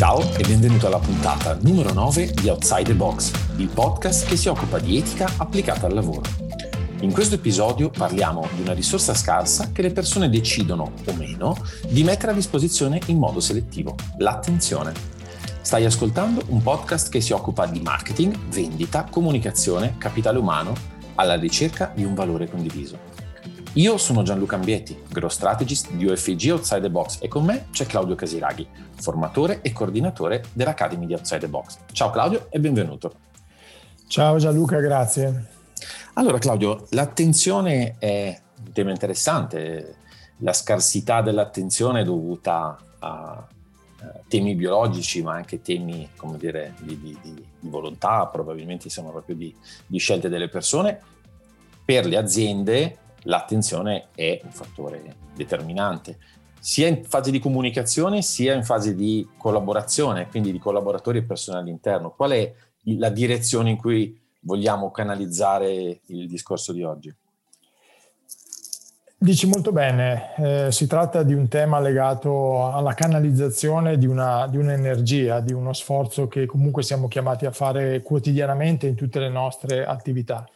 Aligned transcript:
Ciao 0.00 0.22
e 0.38 0.42
benvenuto 0.46 0.86
alla 0.86 0.98
puntata 0.98 1.58
numero 1.60 1.92
9 1.92 2.32
di 2.40 2.48
Outside 2.48 2.84
the 2.84 2.94
Box, 2.94 3.32
il 3.58 3.68
podcast 3.68 4.26
che 4.26 4.36
si 4.38 4.48
occupa 4.48 4.78
di 4.78 4.96
etica 4.96 5.30
applicata 5.36 5.86
al 5.86 5.92
lavoro. 5.92 6.22
In 7.00 7.12
questo 7.12 7.34
episodio 7.34 7.90
parliamo 7.90 8.48
di 8.54 8.62
una 8.62 8.72
risorsa 8.72 9.12
scarsa 9.12 9.72
che 9.72 9.82
le 9.82 9.90
persone 9.90 10.30
decidono 10.30 10.94
o 11.04 11.12
meno 11.12 11.54
di 11.86 12.02
mettere 12.02 12.32
a 12.32 12.34
disposizione 12.34 12.98
in 13.08 13.18
modo 13.18 13.40
selettivo, 13.40 13.94
l'attenzione. 14.16 14.94
Stai 15.60 15.84
ascoltando 15.84 16.44
un 16.46 16.62
podcast 16.62 17.10
che 17.10 17.20
si 17.20 17.34
occupa 17.34 17.66
di 17.66 17.80
marketing, 17.80 18.34
vendita, 18.48 19.04
comunicazione, 19.04 19.96
capitale 19.98 20.38
umano, 20.38 20.72
alla 21.16 21.36
ricerca 21.36 21.92
di 21.94 22.04
un 22.04 22.14
valore 22.14 22.48
condiviso. 22.48 23.19
Io 23.74 23.98
sono 23.98 24.22
Gianluca 24.24 24.56
Ambietti, 24.56 25.00
Growth 25.08 25.30
Strategist 25.30 25.92
di 25.92 26.04
UFG 26.04 26.50
Outside 26.50 26.80
the 26.80 26.90
Box 26.90 27.18
e 27.20 27.28
con 27.28 27.44
me 27.44 27.68
c'è 27.70 27.86
Claudio 27.86 28.16
Casiraghi, 28.16 28.66
formatore 28.96 29.60
e 29.62 29.70
coordinatore 29.70 30.42
dell'Academy 30.52 31.06
di 31.06 31.12
Outside 31.12 31.38
the 31.38 31.46
Box. 31.46 31.78
Ciao 31.92 32.10
Claudio 32.10 32.48
e 32.50 32.58
benvenuto. 32.58 33.14
Ciao 34.08 34.38
Gianluca, 34.38 34.80
grazie. 34.80 35.46
Allora 36.14 36.38
Claudio, 36.38 36.88
l'attenzione 36.90 37.94
è 38.00 38.40
un 38.64 38.72
tema 38.72 38.90
interessante, 38.90 39.94
la 40.38 40.52
scarsità 40.52 41.22
dell'attenzione 41.22 42.00
è 42.00 42.04
dovuta 42.04 42.76
a 42.98 43.46
temi 44.26 44.56
biologici 44.56 45.22
ma 45.22 45.34
anche 45.34 45.62
temi 45.62 46.08
come 46.16 46.38
dire, 46.38 46.74
di, 46.80 46.98
di, 46.98 47.16
di, 47.22 47.46
volontà, 47.60 48.26
probabilmente 48.26 48.88
siamo 48.88 49.10
proprio 49.10 49.36
di, 49.36 49.54
di 49.86 49.98
scelte 49.98 50.28
delle 50.28 50.48
persone. 50.48 51.00
Per 51.84 52.06
le 52.06 52.16
aziende 52.16 52.98
l'attenzione 53.22 54.08
è 54.14 54.40
un 54.42 54.50
fattore 54.50 55.16
determinante, 55.34 56.18
sia 56.60 56.88
in 56.88 57.04
fase 57.04 57.30
di 57.30 57.38
comunicazione 57.38 58.20
sia 58.22 58.54
in 58.54 58.64
fase 58.64 58.94
di 58.94 59.26
collaborazione, 59.36 60.28
quindi 60.28 60.52
di 60.52 60.58
collaboratori 60.58 61.18
e 61.18 61.22
personale 61.22 61.70
interno. 61.70 62.10
Qual 62.10 62.32
è 62.32 62.52
la 62.82 63.08
direzione 63.08 63.70
in 63.70 63.76
cui 63.76 64.18
vogliamo 64.40 64.90
canalizzare 64.90 66.00
il 66.06 66.28
discorso 66.28 66.72
di 66.72 66.82
oggi? 66.82 67.14
Dici 69.22 69.46
molto 69.46 69.70
bene, 69.70 70.34
eh, 70.36 70.72
si 70.72 70.86
tratta 70.86 71.22
di 71.22 71.34
un 71.34 71.46
tema 71.46 71.78
legato 71.78 72.72
alla 72.72 72.94
canalizzazione 72.94 73.98
di, 73.98 74.06
una, 74.06 74.46
di 74.46 74.56
un'energia, 74.56 75.40
di 75.40 75.52
uno 75.52 75.74
sforzo 75.74 76.26
che 76.26 76.46
comunque 76.46 76.82
siamo 76.82 77.06
chiamati 77.06 77.44
a 77.44 77.50
fare 77.50 78.00
quotidianamente 78.00 78.86
in 78.86 78.94
tutte 78.94 79.18
le 79.18 79.28
nostre 79.28 79.84
attività 79.84 80.48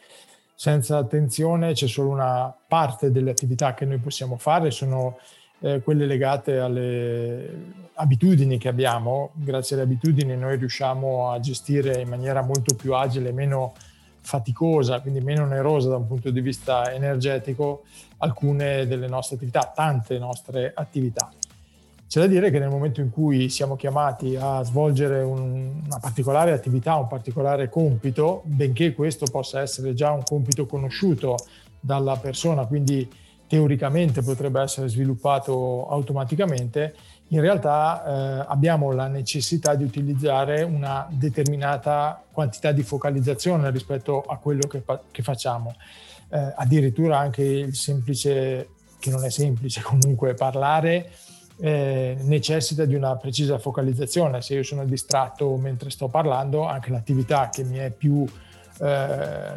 senza 0.55 0.97
attenzione 0.97 1.73
c'è 1.73 1.87
solo 1.87 2.09
una 2.09 2.55
parte 2.67 3.11
delle 3.11 3.31
attività 3.31 3.73
che 3.73 3.85
noi 3.85 3.97
possiamo 3.97 4.37
fare, 4.37 4.71
sono 4.71 5.17
eh, 5.59 5.81
quelle 5.81 6.05
legate 6.05 6.59
alle 6.59 7.73
abitudini 7.95 8.57
che 8.57 8.69
abbiamo. 8.69 9.31
Grazie 9.35 9.75
alle 9.75 9.85
abitudini 9.85 10.35
noi 10.37 10.57
riusciamo 10.57 11.29
a 11.31 11.39
gestire 11.39 12.01
in 12.01 12.07
maniera 12.07 12.41
molto 12.41 12.75
più 12.75 12.93
agile, 12.93 13.31
meno 13.31 13.73
faticosa, 14.21 15.01
quindi 15.01 15.19
meno 15.19 15.43
onerosa 15.43 15.89
da 15.89 15.97
un 15.97 16.07
punto 16.07 16.31
di 16.31 16.41
vista 16.41 16.91
energetico, 16.91 17.83
alcune 18.17 18.87
delle 18.87 19.07
nostre 19.07 19.35
attività, 19.35 19.71
tante 19.73 20.17
nostre 20.17 20.71
attività. 20.73 21.31
C'è 22.07 22.19
da 22.19 22.27
dire 22.27 22.51
che 22.51 22.59
nel 22.59 22.69
momento 22.69 23.01
in 23.01 23.09
cui 23.09 23.49
siamo 23.49 23.75
chiamati 23.75 24.35
a 24.35 24.63
svolgere 24.63 25.21
un, 25.21 25.81
una 25.85 25.99
particolare 25.99 26.51
attività, 26.51 26.95
un 26.95 27.07
particolare 27.07 27.67
compito, 27.67 28.41
benché 28.45 28.93
questo 28.93 29.25
possa 29.25 29.61
essere 29.61 29.93
già 29.95 30.11
un 30.11 30.23
compito 30.23 30.65
conosciuto 30.67 31.35
dalla 31.79 32.15
persona, 32.15 32.65
quindi 32.65 33.09
teoricamente 33.47 34.21
potrebbe 34.21 34.61
essere 34.61 34.87
sviluppato 34.87 35.87
automaticamente, 35.89 36.95
in 37.29 37.41
realtà 37.41 38.03
eh, 38.03 38.45
abbiamo 38.47 38.91
la 38.91 39.07
necessità 39.07 39.73
di 39.73 39.83
utilizzare 39.83 40.61
una 40.61 41.07
determinata 41.09 42.23
quantità 42.31 42.71
di 42.71 42.83
focalizzazione 42.83 43.69
rispetto 43.71 44.21
a 44.21 44.37
quello 44.37 44.67
che, 44.67 44.83
che 45.09 45.23
facciamo. 45.23 45.75
Eh, 46.29 46.53
addirittura 46.55 47.17
anche 47.17 47.43
il 47.43 47.75
semplice, 47.75 48.69
che 48.99 49.09
non 49.09 49.23
è 49.23 49.29
semplice 49.29 49.81
comunque, 49.83 50.35
parlare 50.35 51.09
eh, 51.57 52.17
necessita 52.21 52.85
di 52.85 52.95
una 52.95 53.15
precisa 53.15 53.57
focalizzazione. 53.57 54.41
Se 54.41 54.55
io 54.55 54.63
sono 54.63 54.85
distratto 54.85 55.55
mentre 55.57 55.89
sto 55.89 56.07
parlando, 56.07 56.65
anche 56.65 56.91
l'attività 56.91 57.49
che 57.49 57.63
mi 57.63 57.77
è 57.77 57.91
più, 57.91 58.25
eh, 58.81 59.53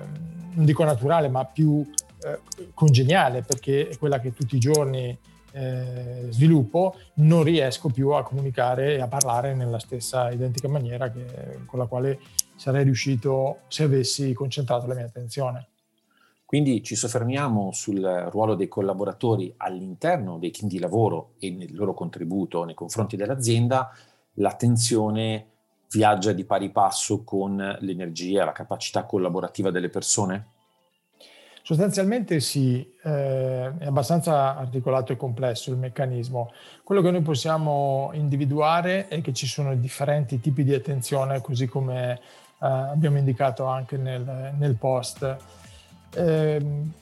non 0.54 0.64
dico 0.64 0.84
naturale, 0.84 1.28
ma 1.28 1.44
più 1.44 1.84
eh, 2.25 2.41
congeniale, 2.75 3.42
perché 3.42 3.88
è 3.88 3.98
quella 3.98 4.20
che 4.20 4.32
tutti 4.32 4.56
i 4.56 4.60
giorni 4.60 5.16
eh, 5.53 6.26
sviluppo, 6.31 6.97
non 7.14 7.42
riesco 7.42 7.88
più 7.88 8.10
a 8.10 8.22
comunicare 8.22 8.94
e 8.94 9.00
a 9.00 9.09
parlare 9.09 9.54
nella 9.54 9.78
stessa 9.78 10.30
identica 10.30 10.69
maniera 10.69 11.10
che, 11.10 11.60
con 11.66 11.78
la 11.78 11.86
quale 11.86 12.20
sarei 12.56 12.84
riuscito 12.84 13.60
se 13.69 13.84
avessi 13.84 14.32
concentrato 14.32 14.86
la 14.86 14.94
mia 14.94 15.06
attenzione. 15.06 15.69
Quindi 16.48 16.82
ci 16.82 16.97
soffermiamo 16.97 17.72
sul 17.72 18.00
ruolo 18.31 18.54
dei 18.54 18.69
collaboratori 18.69 19.53
all'interno 19.59 20.38
dei 20.38 20.50
team 20.50 20.66
di 20.66 20.78
lavoro 20.78 21.32
e 21.38 21.50
nel 21.50 21.76
loro 21.76 21.92
contributo 21.92 22.64
nei 22.64 22.75
confronti 22.75 23.16
dell'azienda. 23.16 23.91
L'attenzione 24.36 25.47
viaggia 25.91 26.32
di 26.32 26.47
pari 26.47 26.70
passo 26.70 27.22
con 27.22 27.76
l'energia, 27.81 28.47
la 28.47 28.53
capacità 28.53 29.04
collaborativa 29.04 29.70
delle 29.70 29.91
persone? 29.91 30.47
Sostanzialmente 31.62 32.41
sì, 32.41 32.94
eh, 33.03 33.76
è 33.78 33.84
abbastanza 33.84 34.56
articolato 34.56 35.12
e 35.12 35.19
complesso 35.19 35.70
il 35.70 35.76
meccanismo. 35.76 36.50
Quello 36.82 37.03
che 37.03 37.10
noi 37.10 37.20
possiamo 37.20 38.09
individuare 38.15 39.09
è 39.09 39.20
che 39.20 39.34
ci 39.34 39.47
sono 39.47 39.75
differenti 39.75 40.41
tipi 40.41 40.65
di 40.65 40.72
attenzione, 40.72 41.42
così 41.42 41.66
come 41.66 42.15
eh, 42.15 42.19
abbiamo 42.59 43.19
indicato 43.19 43.66
anche 43.66 43.98
nel, 43.98 44.54
nel 44.56 44.76
post 44.76 45.66
ehm, 46.14 46.92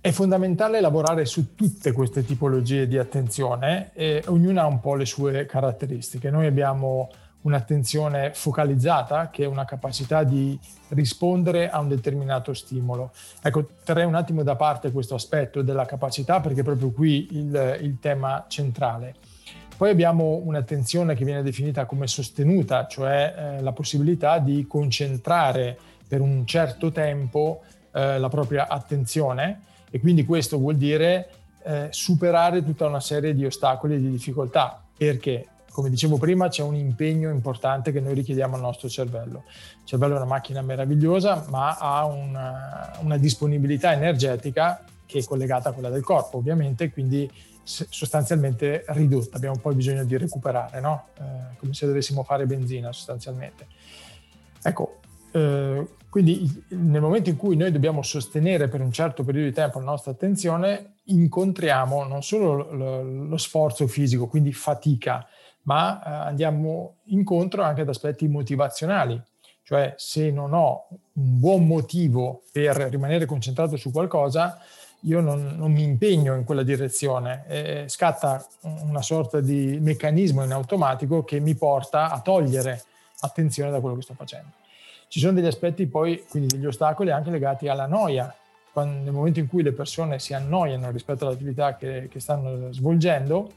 è 0.00 0.10
fondamentale 0.10 0.80
lavorare 0.80 1.24
su 1.24 1.54
tutte 1.54 1.92
queste 1.92 2.24
tipologie 2.24 2.86
di 2.86 2.96
attenzione 2.96 3.90
e 3.94 4.22
ognuna 4.26 4.62
ha 4.62 4.66
un 4.66 4.80
po' 4.80 4.94
le 4.94 5.04
sue 5.04 5.44
caratteristiche. 5.44 6.30
Noi 6.30 6.46
abbiamo 6.46 7.10
un'attenzione 7.42 8.32
focalizzata 8.32 9.30
che 9.30 9.44
è 9.44 9.46
una 9.46 9.64
capacità 9.64 10.24
di 10.24 10.58
rispondere 10.88 11.70
a 11.70 11.80
un 11.80 11.88
determinato 11.88 12.52
stimolo. 12.54 13.12
Ecco, 13.42 13.68
terrei 13.84 14.04
un 14.04 14.14
attimo 14.14 14.42
da 14.42 14.56
parte 14.56 14.90
questo 14.90 15.14
aspetto 15.14 15.62
della 15.62 15.84
capacità 15.84 16.40
perché 16.40 16.60
è 16.60 16.64
proprio 16.64 16.90
qui 16.90 17.28
il, 17.32 17.78
il 17.82 17.98
tema 18.00 18.44
centrale. 18.48 19.14
Poi 19.76 19.90
abbiamo 19.90 20.40
un'attenzione 20.44 21.14
che 21.14 21.24
viene 21.24 21.42
definita 21.42 21.86
come 21.86 22.08
sostenuta, 22.08 22.86
cioè 22.88 23.34
eh, 23.58 23.62
la 23.62 23.72
possibilità 23.72 24.38
di 24.38 24.66
concentrare 24.66 25.78
per 26.08 26.20
un 26.20 26.44
certo 26.46 26.90
tempo 26.90 27.62
eh, 27.92 28.18
la 28.18 28.28
propria 28.28 28.68
attenzione 28.68 29.62
e 29.90 30.00
quindi 30.00 30.24
questo 30.24 30.58
vuol 30.58 30.76
dire 30.76 31.30
eh, 31.62 31.88
superare 31.90 32.64
tutta 32.64 32.86
una 32.86 33.00
serie 33.00 33.34
di 33.34 33.44
ostacoli 33.44 33.94
e 33.94 34.00
di 34.00 34.10
difficoltà 34.10 34.82
perché 34.96 35.46
come 35.70 35.90
dicevo 35.90 36.18
prima 36.18 36.48
c'è 36.48 36.62
un 36.62 36.74
impegno 36.74 37.30
importante 37.30 37.92
che 37.92 38.00
noi 38.00 38.14
richiediamo 38.14 38.56
al 38.56 38.60
nostro 38.60 38.88
cervello. 38.88 39.44
Il 39.46 39.86
cervello 39.86 40.14
è 40.14 40.16
una 40.16 40.26
macchina 40.26 40.60
meravigliosa 40.60 41.46
ma 41.50 41.76
ha 41.78 42.04
una, 42.04 42.98
una 43.00 43.16
disponibilità 43.16 43.92
energetica 43.92 44.84
che 45.06 45.20
è 45.20 45.24
collegata 45.24 45.68
a 45.68 45.72
quella 45.72 45.88
del 45.88 46.02
corpo 46.02 46.38
ovviamente 46.38 46.90
quindi 46.90 47.30
sostanzialmente 47.68 48.84
ridotta, 48.88 49.36
abbiamo 49.36 49.58
poi 49.58 49.74
bisogno 49.74 50.02
di 50.04 50.16
recuperare, 50.16 50.80
no? 50.80 51.08
eh, 51.18 51.56
come 51.58 51.74
se 51.74 51.86
dovessimo 51.86 52.22
fare 52.22 52.46
benzina 52.46 52.92
sostanzialmente. 52.92 53.66
Ecco, 54.62 54.97
eh, 55.32 55.86
quindi 56.08 56.64
nel 56.68 57.02
momento 57.02 57.28
in 57.28 57.36
cui 57.36 57.56
noi 57.56 57.70
dobbiamo 57.70 58.02
sostenere 58.02 58.68
per 58.68 58.80
un 58.80 58.92
certo 58.92 59.24
periodo 59.24 59.48
di 59.48 59.54
tempo 59.54 59.78
la 59.78 59.84
nostra 59.84 60.10
attenzione, 60.12 60.94
incontriamo 61.04 62.02
non 62.04 62.22
solo 62.22 62.72
lo, 62.72 63.02
lo 63.02 63.36
sforzo 63.36 63.86
fisico, 63.86 64.26
quindi 64.26 64.52
fatica, 64.52 65.26
ma 65.62 66.02
eh, 66.02 66.28
andiamo 66.28 66.96
incontro 67.06 67.62
anche 67.62 67.82
ad 67.82 67.88
aspetti 67.88 68.26
motivazionali. 68.26 69.20
Cioè 69.62 69.92
se 69.98 70.30
non 70.30 70.54
ho 70.54 70.86
un 70.90 71.38
buon 71.38 71.66
motivo 71.66 72.44
per 72.50 72.76
rimanere 72.76 73.26
concentrato 73.26 73.76
su 73.76 73.90
qualcosa, 73.90 74.58
io 75.02 75.20
non, 75.20 75.56
non 75.58 75.70
mi 75.70 75.82
impegno 75.82 76.34
in 76.34 76.44
quella 76.44 76.62
direzione. 76.62 77.44
E 77.46 77.84
scatta 77.86 78.44
una 78.62 79.02
sorta 79.02 79.40
di 79.42 79.78
meccanismo 79.78 80.42
in 80.42 80.52
automatico 80.52 81.22
che 81.22 81.38
mi 81.38 81.54
porta 81.54 82.10
a 82.10 82.20
togliere 82.20 82.82
attenzione 83.20 83.70
da 83.70 83.80
quello 83.80 83.96
che 83.96 84.02
sto 84.02 84.14
facendo. 84.14 84.57
Ci 85.08 85.20
sono 85.20 85.32
degli 85.32 85.46
aspetti 85.46 85.86
poi, 85.86 86.22
quindi 86.28 86.54
degli 86.54 86.66
ostacoli 86.66 87.10
anche 87.10 87.30
legati 87.30 87.66
alla 87.66 87.86
noia. 87.86 88.32
Quando, 88.72 89.02
nel 89.04 89.12
momento 89.12 89.40
in 89.40 89.48
cui 89.48 89.62
le 89.62 89.72
persone 89.72 90.18
si 90.18 90.34
annoiano 90.34 90.90
rispetto 90.90 91.26
all'attività 91.26 91.76
che, 91.76 92.08
che 92.10 92.20
stanno 92.20 92.70
svolgendo, 92.72 93.50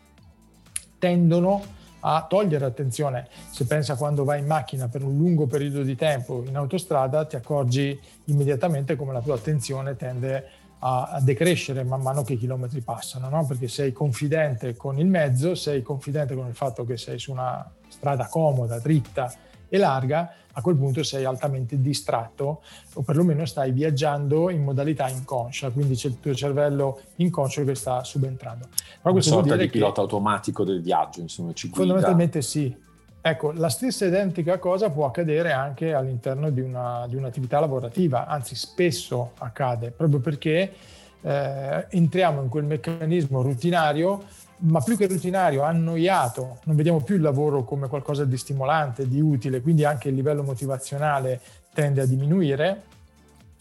tendono 0.97 1.61
a 1.99 2.25
togliere 2.27 2.65
attenzione. 2.65 3.27
Se 3.51 3.65
pensa 3.65 3.95
quando 3.95 4.23
vai 4.23 4.39
in 4.39 4.45
macchina 4.45 4.87
per 4.87 5.03
un 5.03 5.17
lungo 5.17 5.45
periodo 5.45 5.83
di 5.83 5.95
tempo 5.95 6.41
in 6.47 6.55
autostrada, 6.55 7.25
ti 7.25 7.35
accorgi 7.35 7.99
immediatamente 8.25 8.95
come 8.95 9.11
la 9.11 9.21
tua 9.21 9.35
attenzione 9.35 9.95
tende 9.97 10.49
a, 10.79 11.19
decrescere 11.21 11.83
man 11.83 12.01
mano 12.01 12.23
che 12.23 12.33
i 12.33 12.37
chilometri 12.37 12.81
passano, 12.81 13.29
no? 13.29 13.45
perché 13.45 13.67
sei 13.67 13.91
confidente 13.91 14.75
con 14.75 14.97
il 14.97 15.05
mezzo, 15.05 15.53
sei 15.53 15.83
confidente 15.83 16.33
con 16.33 16.47
il 16.47 16.55
fatto 16.55 16.85
che 16.85 16.97
sei 16.97 17.19
su 17.19 17.31
una 17.31 17.69
strada 17.89 18.27
comoda, 18.27 18.79
dritta 18.79 19.31
e 19.73 19.77
larga, 19.77 20.33
a 20.51 20.61
quel 20.61 20.75
punto 20.75 21.01
sei 21.01 21.23
altamente 21.23 21.79
distratto 21.79 22.61
o 22.95 23.01
perlomeno 23.03 23.45
stai 23.45 23.71
viaggiando 23.71 24.49
in 24.49 24.63
modalità 24.63 25.07
inconscia, 25.07 25.69
quindi 25.69 25.95
c'è 25.95 26.09
il 26.09 26.19
tuo 26.19 26.35
cervello 26.35 26.99
inconscio 27.15 27.63
che 27.63 27.73
sta 27.73 28.03
subentrando. 28.03 28.67
Però 29.01 29.13
Una 29.13 29.21
sorta 29.21 29.55
di 29.55 29.69
pilota 29.69 30.01
automatico 30.01 30.65
del 30.65 30.81
viaggio, 30.81 31.21
insomma, 31.21 31.53
ci 31.53 31.69
guida. 31.69 31.85
Fondamentalmente 31.85 32.41
sì. 32.41 32.75
Ecco, 33.21 33.53
la 33.53 33.69
stessa 33.69 34.05
identica 34.05 34.57
cosa 34.57 34.89
può 34.89 35.05
accadere 35.05 35.53
anche 35.53 35.93
all'interno 35.93 36.49
di, 36.49 36.59
una, 36.59 37.05
di 37.07 37.15
un'attività 37.15 37.61
lavorativa, 37.61 38.27
anzi 38.27 38.55
spesso 38.55 39.31
accade, 39.37 39.91
proprio 39.91 40.19
perché 40.19 40.73
eh, 41.21 41.85
entriamo 41.87 42.41
in 42.41 42.49
quel 42.49 42.65
meccanismo 42.65 43.41
rutinario 43.41 44.23
ma 44.61 44.81
più 44.81 44.97
che 44.97 45.07
rutinario, 45.07 45.63
annoiato, 45.63 46.59
non 46.65 46.75
vediamo 46.75 47.01
più 47.01 47.15
il 47.15 47.21
lavoro 47.21 47.63
come 47.63 47.87
qualcosa 47.87 48.25
di 48.25 48.37
stimolante, 48.37 49.07
di 49.07 49.19
utile, 49.19 49.61
quindi 49.61 49.85
anche 49.85 50.09
il 50.09 50.15
livello 50.15 50.43
motivazionale 50.43 51.41
tende 51.73 52.01
a 52.01 52.05
diminuire 52.05 52.83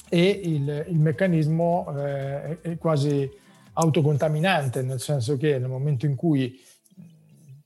e 0.09 0.29
il, 0.29 0.87
il 0.89 0.99
meccanismo 0.99 1.95
eh, 1.97 2.61
è 2.61 2.79
quasi 2.79 3.31
autocontaminante, 3.75 4.83
nel 4.83 5.01
senso 5.01 5.37
che 5.37 5.59
nel 5.59 5.69
momento 5.69 6.05
in 6.05 6.17
cui 6.17 6.61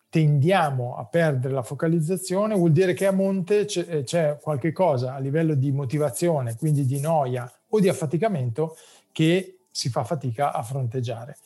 tendiamo 0.08 0.96
a 0.96 1.06
perdere 1.06 1.52
la 1.52 1.62
focalizzazione, 1.62 2.54
vuol 2.54 2.70
dire 2.70 2.92
che 2.92 3.06
a 3.06 3.10
monte 3.10 3.64
c'è, 3.64 4.04
c'è 4.04 4.38
qualche 4.40 4.70
cosa 4.70 5.14
a 5.14 5.19
livello 5.19 5.54
di 5.54 5.72
motivazione, 5.72 6.54
quindi 6.56 6.86
di 6.86 7.00
noia 7.00 7.50
o 7.70 7.81
di 7.81 7.88
affaticamento 7.88 8.76
che 9.10 9.58
si 9.72 9.88
fa 9.88 10.04
fatica 10.04 10.52
a 10.52 10.62
fronteggiare. 10.62 11.36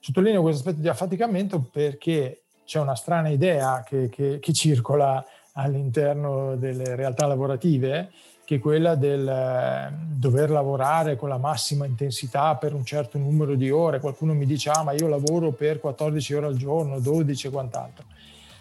Sottolineo 0.00 0.42
questo 0.42 0.60
aspetto 0.60 0.80
di 0.80 0.88
affaticamento 0.88 1.60
perché 1.60 2.42
c'è 2.64 2.78
una 2.80 2.94
strana 2.94 3.28
idea 3.28 3.82
che, 3.86 4.08
che, 4.08 4.38
che 4.40 4.52
circola 4.52 5.24
all'interno 5.52 6.54
delle 6.56 6.94
realtà 6.94 7.26
lavorative, 7.26 8.10
che 8.44 8.56
è 8.56 8.58
quella 8.60 8.94
del 8.94 9.28
eh, 9.28 9.92
dover 9.92 10.50
lavorare 10.50 11.16
con 11.16 11.28
la 11.28 11.38
massima 11.38 11.84
intensità 11.84 12.54
per 12.56 12.74
un 12.74 12.84
certo 12.84 13.18
numero 13.18 13.54
di 13.54 13.70
ore. 13.70 14.00
Qualcuno 14.00 14.32
mi 14.34 14.46
dice, 14.46 14.70
ah 14.70 14.82
ma 14.82 14.92
io 14.92 15.08
lavoro 15.08 15.52
per 15.52 15.80
14 15.80 16.34
ore 16.34 16.46
al 16.46 16.56
giorno, 16.56 17.00
12 17.00 17.46
e 17.46 17.50
quant'altro. 17.50 18.04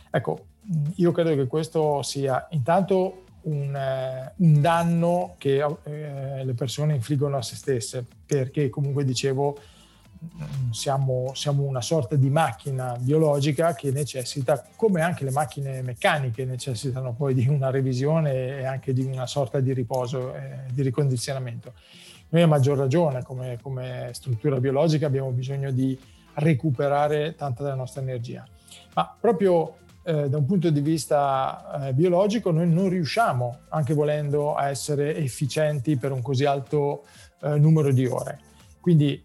Ecco, 0.10 0.46
io 0.96 1.12
credo 1.12 1.36
che 1.36 1.48
questo 1.48 2.02
sia 2.02 2.48
intanto 2.52 3.24
un, 3.44 3.76
eh, 3.76 4.34
un 4.38 4.62
danno 4.62 5.36
che 5.38 5.64
eh, 5.84 6.44
le 6.44 6.54
persone 6.54 6.96
infliggono 6.96 7.38
a 7.38 7.42
se 7.42 7.56
stesse, 7.56 8.06
perché 8.26 8.70
comunque 8.70 9.04
dicevo 9.04 9.58
siamo, 10.72 11.32
siamo, 11.34 11.64
una 11.64 11.82
sorta 11.82 12.16
di 12.16 12.30
macchina 12.30 12.96
biologica 13.00 13.74
che 13.74 13.92
necessita, 13.92 14.66
come 14.76 15.02
anche 15.02 15.24
le 15.24 15.32
macchine 15.32 15.82
meccaniche 15.82 16.46
necessitano 16.46 17.14
poi 17.14 17.34
di 17.34 17.48
una 17.48 17.70
revisione 17.70 18.60
e 18.60 18.66
anche 18.66 18.94
di 18.94 19.04
una 19.04 19.28
sorta 19.28 19.60
di 19.60 19.74
riposo, 19.74 20.34
eh, 20.36 20.66
di 20.72 20.82
ricondizionamento. 20.82 21.74
Noi 22.30 22.42
a 22.42 22.48
maggior 22.48 22.78
ragione 22.78 23.24
come, 23.24 23.58
come, 23.62 24.10
struttura 24.12 24.60
biologica 24.60 25.08
abbiamo 25.08 25.32
bisogno 25.32 25.72
di 25.72 25.98
recuperare 26.36 27.36
tanta 27.36 27.64
della 27.64 27.76
nostra 27.76 28.02
energia. 28.02 28.46
Ma 28.94 29.16
proprio 29.20 29.78
eh, 30.04 30.30
da 30.30 30.38
un 30.38 30.46
punto 30.46 30.70
di 30.70 30.82
vista 30.82 31.88
eh, 31.88 31.94
biologico 31.94 32.52
noi 32.52 32.70
non 32.70 32.90
riusciamo, 32.90 33.60
anche 33.70 33.94
volendo, 33.94 34.56
a 34.56 34.70
essere 34.70 35.16
efficienti 35.16 35.98
per 35.98 36.12
un 36.12 36.22
così 36.22 36.46
alto 36.46 37.04
eh, 37.42 37.58
numero 37.58 37.92
di 37.92 38.06
ore. 38.06 38.40
Quindi 38.80 39.22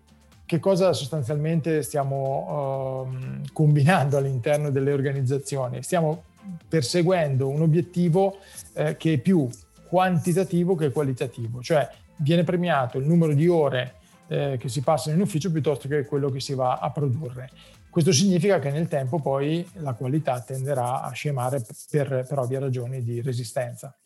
che 0.53 0.61
cosa 0.61 0.93
sostanzialmente 0.93 1.81
stiamo 1.83 3.09
uh, 3.09 3.43
combinando 3.55 4.19
all'interno 4.19 4.69
delle 4.69 4.93
organizzazioni? 4.93 5.83
Stiamo 5.83 6.25
perseguendo 6.69 7.49
un 7.49 7.63
obiettivo 7.63 8.37
eh, 8.75 8.99
che 8.99 9.15
è 9.15 9.19
più 9.19 9.49
quantitativo 9.89 10.75
che 10.75 10.93
qualitativo, 10.93 11.63
cioè 11.63 11.89
viene 12.17 12.45
premiato 12.45 12.99
il 12.99 13.07
numero 13.07 13.33
di 13.33 13.49
ore 13.49 13.95
eh, 14.27 14.59
che 14.59 14.69
si 14.69 14.83
passano 14.83 15.17
in 15.17 15.23
ufficio 15.23 15.51
piuttosto 15.51 15.89
che 15.89 16.05
quello 16.05 16.29
che 16.29 16.41
si 16.41 16.53
va 16.53 16.77
a 16.77 16.91
produrre. 16.91 17.49
Questo 17.89 18.13
significa 18.13 18.59
che 18.59 18.71
nel 18.71 18.89
tempo 18.89 19.21
poi 19.21 19.67
la 19.77 19.95
qualità 19.95 20.39
tenderà 20.43 21.01
a 21.01 21.11
scemare 21.13 21.65
per, 21.91 22.27
per 22.29 22.39
ovvie 22.39 22.59
ragioni 22.59 23.03
di 23.03 23.23
resistenza. 23.23 23.97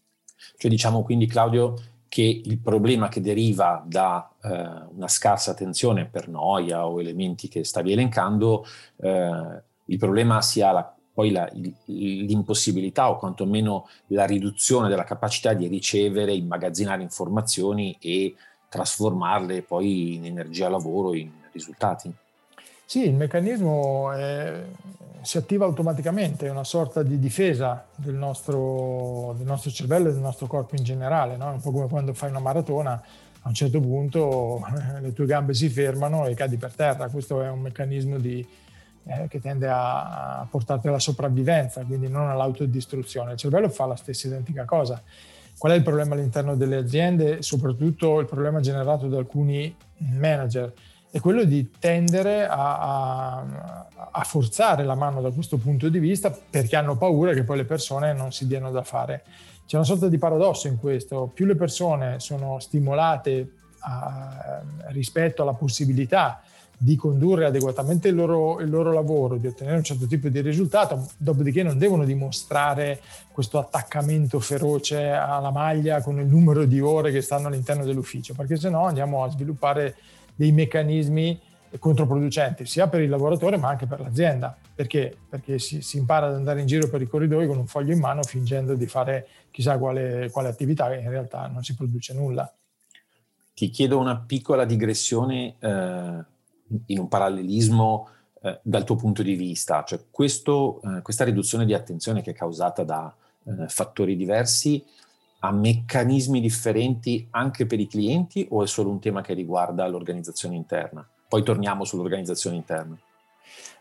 Cioè 0.57 0.71
diciamo 0.71 1.03
quindi 1.03 1.27
Claudio 1.27 1.75
che 2.17 2.41
il 2.43 2.59
problema 2.61 3.09
che 3.09 3.21
deriva 3.21 3.85
da 3.87 4.27
eh, 4.43 4.49
una 4.95 5.07
scarsa 5.07 5.51
attenzione 5.51 6.07
per 6.07 6.29
noia 6.29 6.87
o 6.87 6.99
elementi 6.99 7.47
che 7.47 7.63
stavi 7.63 7.93
elencando, 7.93 8.65
eh, 9.03 9.63
il 9.85 9.99
problema 9.99 10.41
sia 10.41 10.73
la, 10.73 10.95
poi 11.13 11.31
la, 11.31 11.47
l'impossibilità 11.85 13.11
o 13.11 13.19
quantomeno 13.19 13.87
la 14.07 14.25
riduzione 14.25 14.89
della 14.89 15.05
capacità 15.05 15.53
di 15.53 15.67
ricevere, 15.67 16.33
immagazzinare 16.33 17.03
informazioni 17.03 17.95
e 18.01 18.35
trasformarle 18.71 19.61
poi 19.61 20.15
in 20.15 20.25
energia 20.25 20.71
lavoro, 20.71 21.13
in 21.13 21.31
risultati. 21.53 22.11
Sì, 22.89 23.05
il 23.05 23.15
meccanismo 23.15 24.13
è, 24.13 24.63
si 25.21 25.39
attiva 25.39 25.65
automaticamente, 25.65 26.47
è 26.47 26.51
una 26.51 26.63
sorta 26.63 27.03
di 27.03 27.19
difesa 27.19 27.85
del 27.97 28.15
nostro, 28.15 29.35
del 29.37 29.45
nostro 29.45 29.73
cervello 29.73 30.09
e 30.09 30.13
del 30.13 30.21
nostro 30.21 30.47
corpo 30.47 30.77
in 30.77 30.85
generale, 30.85 31.37
no? 31.37 31.51
un 31.51 31.61
po' 31.61 31.73
come 31.73 31.89
quando 31.89 32.15
fai 32.15 32.31
una 32.31 32.39
maratona, 32.39 32.93
a 33.43 33.49
un 33.49 33.55
certo 33.55 33.81
punto 33.81 34.65
le 35.03 35.13
tue 35.13 35.27
gambe 35.27 35.53
si 35.53 35.69
fermano 35.69 36.27
e 36.27 36.35
cadi 36.35 36.59
per 36.59 36.75
terra, 36.75 37.09
questo 37.09 37.43
è 37.43 37.51
un 37.51 37.59
meccanismo 37.59 38.19
di, 38.19 38.47
eh, 39.07 39.27
che 39.27 39.41
tende 39.41 39.67
a, 39.69 40.47
portarti 40.49 40.87
alla 40.87 41.01
sopravvivenza, 41.01 41.83
quindi 41.83 42.09
non 42.09 42.29
all'autodistruzione. 42.29 43.33
Il 43.33 43.39
cervello 43.39 43.69
fa 43.69 43.87
la 43.87 43.97
stessa 43.97 44.29
identica 44.29 44.65
cosa. 44.65 45.03
Qual 45.59 45.73
è 45.73 45.75
il 45.75 45.83
problema 45.83 46.15
all'interno 46.15 46.55
delle 46.55 46.77
aziende? 46.77 47.43
Soprattutto 47.43 48.21
il 48.21 48.27
problema 48.27 48.61
generato 48.61 49.09
da 49.09 49.19
alcuni 49.19 49.75
manager 49.97 50.73
è 51.11 51.21
quello 51.21 51.45
di 51.45 51.71
tendere 51.79 52.47
a, 52.47 52.79
a, 52.79 53.87
a, 54.11 54.25
forzare 54.25 54.85
la 54.85 54.95
mano 54.95 55.21
da 55.21 55.31
questo 55.31 55.57
punto 55.57 55.89
di 55.89 55.99
vista 55.99 56.31
perché 56.31 56.77
hanno 56.77 56.97
paura 56.97 57.33
che 57.33 57.45
poi 57.45 57.59
le 57.59 57.65
persone 57.65 58.13
non 58.13 58.33
si 58.33 58.47
diano 58.47 58.71
da 58.71 58.83
fare. 58.83 59.23
C'è 59.67 59.77
una 59.77 59.85
sorta 59.85 60.09
di 60.09 60.19
paradosso 60.19 60.69
in 60.69 60.79
questo, 60.79 61.31
più 61.33 61.47
le 61.47 61.57
persone 61.57 62.21
sono 62.21 62.59
stimolate 62.61 63.53
a, 63.81 64.63
rispetto 64.89 65.43
alla 65.43 65.55
possibilità 65.55 66.41
di 66.79 66.95
condurre 66.97 67.47
adeguatamente 67.47 68.09
il 68.09 68.15
loro, 68.15 68.61
il 68.61 68.69
loro, 68.69 68.93
lavoro, 68.93 69.37
di 69.37 69.47
ottenere 69.47 69.79
un 69.79 69.83
certo 69.83 70.07
tipo 70.07 70.29
di 70.29 70.41
risultato, 70.41 71.09
dopodiché 71.17 71.63
non 71.63 71.79
devono 71.79 72.05
dimostrare 72.05 73.01
questo 73.33 73.59
attaccamento 73.59 74.41
feroce 74.41 75.09
alla 75.09 75.51
maglia 75.51 76.03
con 76.03 76.21
il 76.21 76.27
numero 76.27 76.65
di 76.65 76.81
ore 76.81 77.11
che 77.13 77.23
stanno 77.23 77.49
all'interno 77.49 77.85
dell'ufficio, 77.85 78.35
perché 78.35 78.57
se 78.57 78.69
no 78.69 78.85
andiamo 78.85 79.25
a 79.25 79.31
sviluppare 79.31 79.97
dei 80.37 80.53
meccanismi 80.53 81.41
controproducenti 81.79 82.65
sia 82.65 82.89
per 82.89 83.01
il 83.01 83.11
lavoratore 83.11 83.57
ma 83.57 83.69
anche 83.69 83.87
per 83.87 84.01
l'azienda. 84.01 84.57
Perché? 84.75 85.17
Perché 85.29 85.59
si, 85.59 85.83
si, 85.83 85.99
impara 85.99 86.27
ad 86.27 86.35
andare 86.35 86.61
in 86.61 86.67
giro 86.67 86.89
per 86.89 87.03
i 87.03 87.07
corridoi 87.07 87.47
con 87.47 87.59
un 87.59 87.67
foglio 87.67 87.93
in 87.93 87.99
mano 87.99 88.23
fingendo 88.23 88.75
di 88.75 88.87
fare 88.87 89.27
chissà 89.51 89.79
quale, 89.79 90.31
quale 90.31 90.49
attività 90.49 90.93
e 90.93 91.01
in 91.01 91.11
realtà 91.11 91.47
non 91.47 91.63
si 91.63 91.75
produce 91.75 92.13
nulla. 92.15 92.51
Ti 93.55 93.71
chiedo 93.71 93.99
una 93.99 94.19
piccola 94.19 94.67
digressione 94.67 95.57
eh, 95.59 96.25
in 96.87 96.99
un 96.99 97.09
parallelismo 97.09 98.09
eh, 98.43 98.61
dal 98.63 98.85
tuo 98.85 98.97
punto 98.97 99.23
di 99.23 99.35
vista, 99.35 99.83
cioè 99.85 100.01
questo, 100.11 100.83
eh, 100.83 101.01
questa 101.01 101.25
riduzione 101.25 101.65
di 101.65 101.73
attenzione 101.73 102.21
che 102.21 102.33
è 102.33 102.35
causata 102.35 102.85
da 102.85 103.15
eh, 103.45 103.69
fattori 103.69 104.15
diversi 104.15 104.85
ha 105.47 105.53
meccanismi 105.53 106.41
differenti 106.41 107.29
anche 107.31 107.67
per 107.67 107.79
i 107.79 107.87
clienti 107.87 108.47
o 108.51 108.63
è 108.63 108.67
solo 108.67 108.91
un 108.91 108.99
tema 108.99 109.23
che 109.23 109.33
riguarda 109.33 109.87
l'organizzazione 109.87 110.57
interna? 110.57 111.07
Poi 111.29 111.43
torniamo 111.43 111.85
sull'organizzazione 111.85 112.57
interna. 112.57 112.97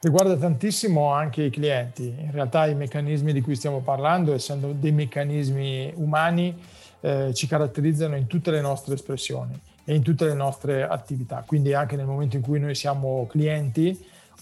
Riguarda 0.01 0.35
tantissimo 0.35 1.11
anche 1.11 1.43
i 1.43 1.49
clienti. 1.49 2.03
In 2.03 2.31
realtà 2.31 2.67
i 2.67 2.75
meccanismi 2.75 3.33
di 3.33 3.41
cui 3.41 3.55
stiamo 3.55 3.79
parlando, 3.79 4.33
essendo 4.33 4.73
dei 4.73 4.91
meccanismi 4.91 5.93
umani, 5.95 6.55
eh, 7.01 7.33
ci 7.33 7.47
caratterizzano 7.47 8.15
in 8.15 8.27
tutte 8.27 8.51
le 8.51 8.61
nostre 8.61 8.93
espressioni 8.93 9.59
e 9.83 9.95
in 9.95 10.03
tutte 10.03 10.25
le 10.25 10.33
nostre 10.35 10.83
attività. 10.83 11.43
Quindi 11.45 11.73
anche 11.73 11.95
nel 11.95 12.05
momento 12.05 12.35
in 12.35 12.43
cui 12.43 12.59
noi 12.59 12.75
siamo 12.75 13.25
clienti, 13.27 13.97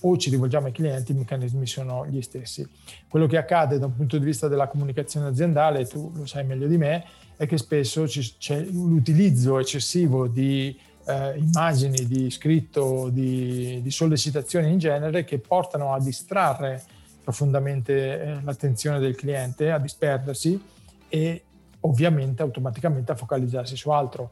o 0.06 0.18
ci 0.18 0.30
rivolgiamo 0.30 0.68
ai 0.68 0.72
clienti, 0.72 1.12
i 1.12 1.16
meccanismi 1.16 1.66
sono 1.66 2.06
gli 2.06 2.22
stessi. 2.22 2.68
Quello 3.08 3.28
che 3.28 3.38
accade 3.38 3.80
da 3.80 3.86
un 3.86 3.96
punto 3.96 4.18
di 4.18 4.26
vista 4.26 4.48
della 4.48 4.68
comunicazione 4.68 5.28
aziendale, 5.28 5.86
tu 5.86 6.12
lo 6.16 6.26
sai 6.26 6.46
meglio 6.46 6.68
di 6.68 6.78
me, 6.78 7.06
è 7.36 7.46
che 7.46 7.58
spesso 7.58 8.06
c'è 8.06 8.62
l'utilizzo 8.62 9.60
eccessivo 9.60 10.28
di 10.28 10.78
eh, 11.06 11.38
immagini, 11.38 12.06
di 12.06 12.30
scritto, 12.30 13.10
di, 13.10 13.82
di, 13.82 13.92
sollecitazioni 13.92 14.72
in 14.72 14.78
genere 14.78 15.24
che 15.24 15.40
portano 15.40 15.94
a 15.94 16.00
distrarre 16.00 16.82
profondamente 17.24 18.22
eh, 18.22 18.42
l'attenzione 18.44 19.00
del 19.00 19.16
cliente, 19.16 19.72
a 19.72 19.80
disperdersi 19.80 20.62
e 21.08 21.44
ovviamente 21.82 22.42
automaticamente 22.42 23.12
a 23.12 23.16
focalizzarsi 23.16 23.76
su 23.76 23.90
altro 23.90 24.32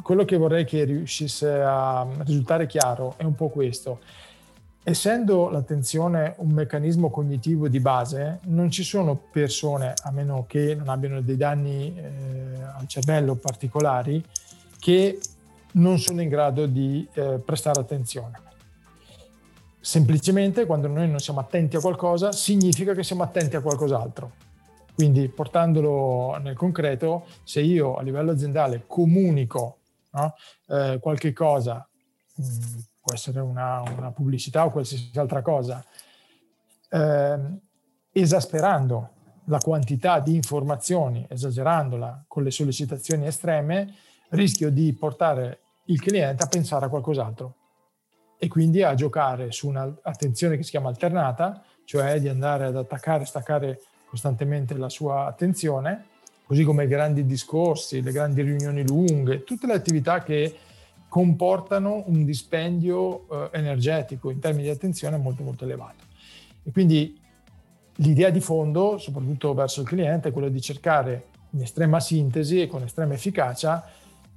quello 0.00 0.24
che 0.24 0.36
vorrei 0.36 0.64
che 0.64 0.84
riuscisse 0.84 1.60
a 1.60 2.06
risultare 2.24 2.66
chiaro 2.66 3.14
è 3.18 3.24
un 3.24 3.34
po' 3.34 3.48
questo. 3.48 4.00
Essendo 4.84 5.48
l'attenzione 5.48 6.34
un 6.38 6.50
meccanismo 6.50 7.08
cognitivo 7.08 7.68
di 7.68 7.78
base, 7.78 8.40
non 8.46 8.68
ci 8.68 8.82
sono 8.82 9.14
persone, 9.14 9.94
a 10.02 10.10
meno 10.10 10.44
che 10.48 10.74
non 10.74 10.88
abbiano 10.88 11.20
dei 11.20 11.36
danni 11.36 11.96
eh, 11.96 12.62
al 12.62 12.88
cervello 12.88 13.36
particolari, 13.36 14.24
che 14.80 15.20
non 15.74 16.00
sono 16.00 16.20
in 16.20 16.28
grado 16.28 16.66
di 16.66 17.06
eh, 17.12 17.40
prestare 17.44 17.78
attenzione. 17.78 18.40
Semplicemente 19.78 20.66
quando 20.66 20.88
noi 20.88 21.08
non 21.08 21.20
siamo 21.20 21.38
attenti 21.38 21.76
a 21.76 21.80
qualcosa, 21.80 22.32
significa 22.32 22.92
che 22.92 23.04
siamo 23.04 23.22
attenti 23.22 23.54
a 23.54 23.60
qualcos'altro. 23.60 24.32
Quindi 24.94 25.28
portandolo 25.28 26.38
nel 26.38 26.56
concreto, 26.56 27.26
se 27.44 27.60
io 27.60 27.94
a 27.94 28.02
livello 28.02 28.32
aziendale 28.32 28.82
comunico 28.88 29.78
no, 30.10 30.34
eh, 30.68 30.98
qualche 31.00 31.32
cosa, 31.32 31.86
mh, 32.34 32.42
mm, 32.42 32.78
può 33.02 33.12
essere 33.12 33.40
una, 33.40 33.82
una, 33.96 34.12
pubblicità 34.12 34.64
o 34.64 34.70
qualsiasi 34.70 35.10
altra 35.18 35.42
cosa, 35.42 35.84
eh, 36.88 37.38
esasperando 38.12 39.10
la 39.46 39.58
quantità 39.58 40.20
di 40.20 40.36
informazioni, 40.36 41.26
esagerandola 41.28 42.24
con 42.28 42.44
le 42.44 42.52
sollecitazioni 42.52 43.26
estreme, 43.26 43.92
rischio 44.30 44.70
di 44.70 44.92
portare 44.92 45.60
il 45.86 46.00
cliente 46.00 46.44
a 46.44 46.46
pensare 46.46 46.86
a 46.86 46.88
qualcos'altro 46.88 47.56
e 48.38 48.46
quindi 48.46 48.82
a 48.82 48.94
giocare 48.94 49.50
su 49.50 49.68
un'attenzione 49.68 50.56
che 50.56 50.62
si 50.62 50.70
chiama 50.70 50.88
alternata, 50.88 51.62
cioè 51.84 52.20
di 52.20 52.28
andare 52.28 52.66
ad 52.66 52.76
attaccare 52.76 53.24
e 53.24 53.26
staccare 53.26 53.80
costantemente 54.06 54.76
la 54.76 54.88
sua 54.88 55.26
attenzione, 55.26 56.06
così 56.44 56.62
come 56.62 56.84
i 56.84 56.88
grandi 56.88 57.26
discorsi, 57.26 58.00
le 58.00 58.12
grandi 58.12 58.42
riunioni 58.42 58.86
lunghe, 58.86 59.42
tutte 59.42 59.66
le 59.66 59.72
attività 59.72 60.22
che 60.22 60.56
comportano 61.12 62.04
un 62.06 62.24
dispendio 62.24 63.50
eh, 63.52 63.58
energetico 63.58 64.30
in 64.30 64.38
termini 64.38 64.62
di 64.62 64.70
attenzione 64.70 65.18
molto 65.18 65.42
molto 65.42 65.64
elevato. 65.64 66.04
E 66.62 66.70
quindi 66.72 67.20
l'idea 67.96 68.30
di 68.30 68.40
fondo, 68.40 68.96
soprattutto 68.96 69.52
verso 69.52 69.82
il 69.82 69.86
cliente, 69.86 70.30
è 70.30 70.32
quella 70.32 70.48
di 70.48 70.58
cercare 70.62 71.26
in 71.50 71.60
estrema 71.60 72.00
sintesi 72.00 72.62
e 72.62 72.66
con 72.66 72.82
estrema 72.82 73.12
efficacia, 73.12 73.86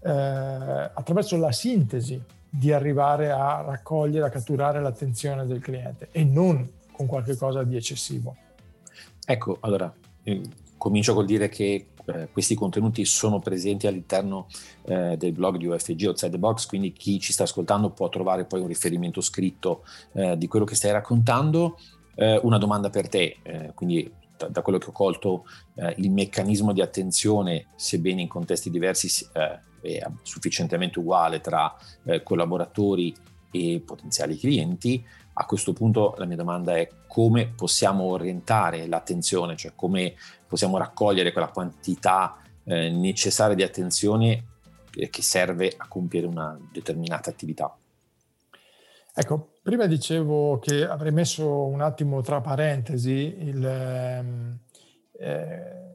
eh, 0.02 0.10
attraverso 0.10 1.38
la 1.38 1.54
sintesi, 1.54 2.22
di 2.50 2.74
arrivare 2.74 3.32
a 3.32 3.62
raccogliere, 3.62 4.26
a 4.26 4.30
catturare 4.30 4.82
l'attenzione 4.82 5.46
del 5.46 5.60
cliente 5.60 6.10
e 6.12 6.26
non 6.26 6.70
con 6.92 7.06
qualche 7.06 7.38
cosa 7.38 7.64
di 7.64 7.78
eccessivo. 7.78 8.36
Ecco, 9.26 9.60
allora, 9.62 9.94
eh, 10.24 10.42
comincio 10.76 11.14
col 11.14 11.26
dire 11.26 11.48
che 11.48 11.88
eh, 12.06 12.30
questi 12.32 12.56
contenuti 12.56 13.04
sono 13.06 13.40
presenti 13.40 13.88
all'interno 13.88 14.48
eh, 14.86 15.18
del 15.18 15.32
blog 15.32 15.58
di 15.58 15.66
UFG 15.66 16.04
Outside 16.06 16.32
the 16.32 16.38
Box, 16.38 16.66
quindi 16.66 16.94
chi 16.94 17.20
ci 17.20 17.34
sta 17.34 17.44
ascoltando 17.44 17.90
può 17.90 18.10
trovare 18.10 18.46
poi 18.46 18.62
un 18.62 18.68
riferimento 18.68 19.22
scritto 19.22 19.84
eh, 20.14 20.38
di 20.38 20.48
quello 20.48 20.66
che 20.66 20.76
stai 20.76 20.92
raccontando. 20.92 21.78
Eh, 22.16 22.40
una 22.44 22.58
domanda 22.58 22.90
per 22.90 23.10
te, 23.10 23.38
eh, 23.42 23.72
quindi 23.74 24.10
da, 24.38 24.48
da, 24.48 24.62
quello 24.62 24.78
che 24.78 24.90
ho 24.90 24.92
colto, 24.92 25.46
il 25.96 26.12
meccanismo 26.12 26.74
di 26.74 26.82
attenzione, 26.82 27.68
sebbene 27.76 28.22
in 28.22 28.28
contesti 28.28 28.70
diversi, 28.70 29.08
è 29.32 30.02
sufficientemente 30.24 31.00
uguale 31.00 31.40
tra 31.40 31.74
collaboratori 32.22 33.16
e 33.52 33.82
potenziali 33.86 34.38
clienti. 34.38 35.06
A 35.38 35.46
questo 35.46 35.74
punto 35.74 36.16
la 36.18 36.26
mia 36.26 36.38
domanda 36.38 36.78
è 36.78 36.90
come 37.08 37.48
possiamo 37.48 38.06
orientare 38.06 38.88
l'attenzione, 38.88 39.56
cioè 39.56 39.74
come 39.76 40.16
possiamo 40.48 40.78
raccogliere 40.78 41.32
quella 41.32 41.50
quantità 41.50 42.38
eh, 42.64 42.90
necessaria 42.90 43.56
di 43.56 43.64
attenzione 43.64 44.46
che 44.90 45.22
serve 45.22 45.74
a 45.76 45.88
compiere 45.90 46.26
una 46.26 46.58
determinata 46.72 47.30
attività. 47.30 47.76
Ecco, 49.14 49.54
prima 49.62 49.86
dicevo 49.86 50.60
che 50.60 50.86
avrei 50.88 51.12
messo 51.12 51.66
un 51.66 51.82
attimo 51.82 52.22
tra 52.22 52.42
parentesi 52.42 53.36
il, 53.40 53.66
ehm, 53.66 54.58
eh, 55.20 55.86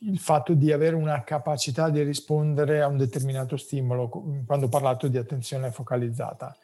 il 0.00 0.18
fatto 0.18 0.54
di 0.54 0.72
avere 0.72 0.96
una 0.96 1.22
capacità 1.24 1.90
di 1.90 2.02
rispondere 2.02 2.82
a 2.82 2.86
un 2.86 2.96
determinato 2.96 3.56
stimolo 3.56 4.08
quando 4.46 4.66
ho 4.66 4.68
parlato 4.68 5.08
di 5.08 5.16
attenzione 5.16 5.70
focalizzata. 5.70 6.56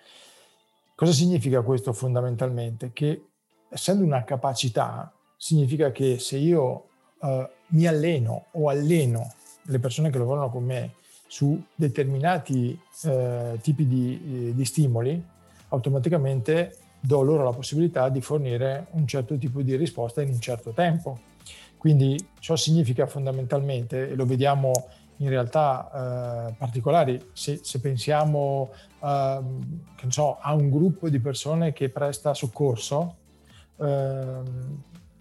Cosa 1.00 1.12
significa 1.12 1.62
questo 1.62 1.94
fondamentalmente? 1.94 2.90
Che 2.92 3.28
essendo 3.70 4.04
una 4.04 4.22
capacità, 4.22 5.10
significa 5.34 5.92
che 5.92 6.18
se 6.18 6.36
io 6.36 6.88
uh, 7.20 7.48
mi 7.68 7.86
alleno 7.86 8.48
o 8.50 8.68
alleno 8.68 9.32
le 9.62 9.78
persone 9.78 10.10
che 10.10 10.18
lavorano 10.18 10.50
con 10.50 10.62
me 10.62 10.96
su 11.26 11.58
determinati 11.74 12.78
uh, 13.04 13.56
tipi 13.62 13.86
di, 13.86 14.48
eh, 14.50 14.54
di 14.54 14.64
stimoli, 14.66 15.24
automaticamente 15.68 16.76
do 17.00 17.22
loro 17.22 17.44
la 17.44 17.52
possibilità 17.52 18.10
di 18.10 18.20
fornire 18.20 18.88
un 18.90 19.06
certo 19.06 19.38
tipo 19.38 19.62
di 19.62 19.76
risposta 19.76 20.20
in 20.20 20.28
un 20.28 20.38
certo 20.38 20.72
tempo. 20.72 21.18
Quindi 21.78 22.22
ciò 22.40 22.56
significa 22.56 23.06
fondamentalmente, 23.06 24.10
e 24.10 24.14
lo 24.14 24.26
vediamo 24.26 24.72
in 25.20 25.28
realtà 25.28 26.48
eh, 26.48 26.54
particolari. 26.58 27.30
Se, 27.32 27.60
se 27.62 27.80
pensiamo 27.80 28.70
eh, 29.02 29.40
so, 30.08 30.38
a 30.40 30.54
un 30.54 30.70
gruppo 30.70 31.08
di 31.08 31.20
persone 31.20 31.72
che 31.72 31.88
presta 31.88 32.34
soccorso, 32.34 33.16
eh, 33.76 34.78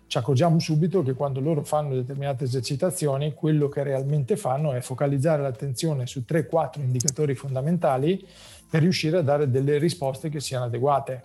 ci 0.07 0.17
accorgiamo 0.17 0.57
subito 0.59 1.03
che 1.03 1.13
quando 1.13 1.39
loro 1.39 1.63
fanno 1.63 1.93
determinate 1.93 2.45
esercitazioni, 2.45 3.35
quello 3.35 3.69
che 3.69 3.83
realmente 3.83 4.37
fanno 4.37 4.73
è 4.73 4.81
focalizzare 4.81 5.43
l'attenzione 5.43 6.07
su 6.07 6.23
3-4 6.27 6.79
indicatori 6.79 7.35
fondamentali 7.35 8.25
per 8.67 8.81
riuscire 8.81 9.17
a 9.17 9.21
dare 9.21 9.51
delle 9.51 9.77
risposte 9.77 10.29
che 10.29 10.39
siano 10.39 10.65
adeguate. 10.65 11.23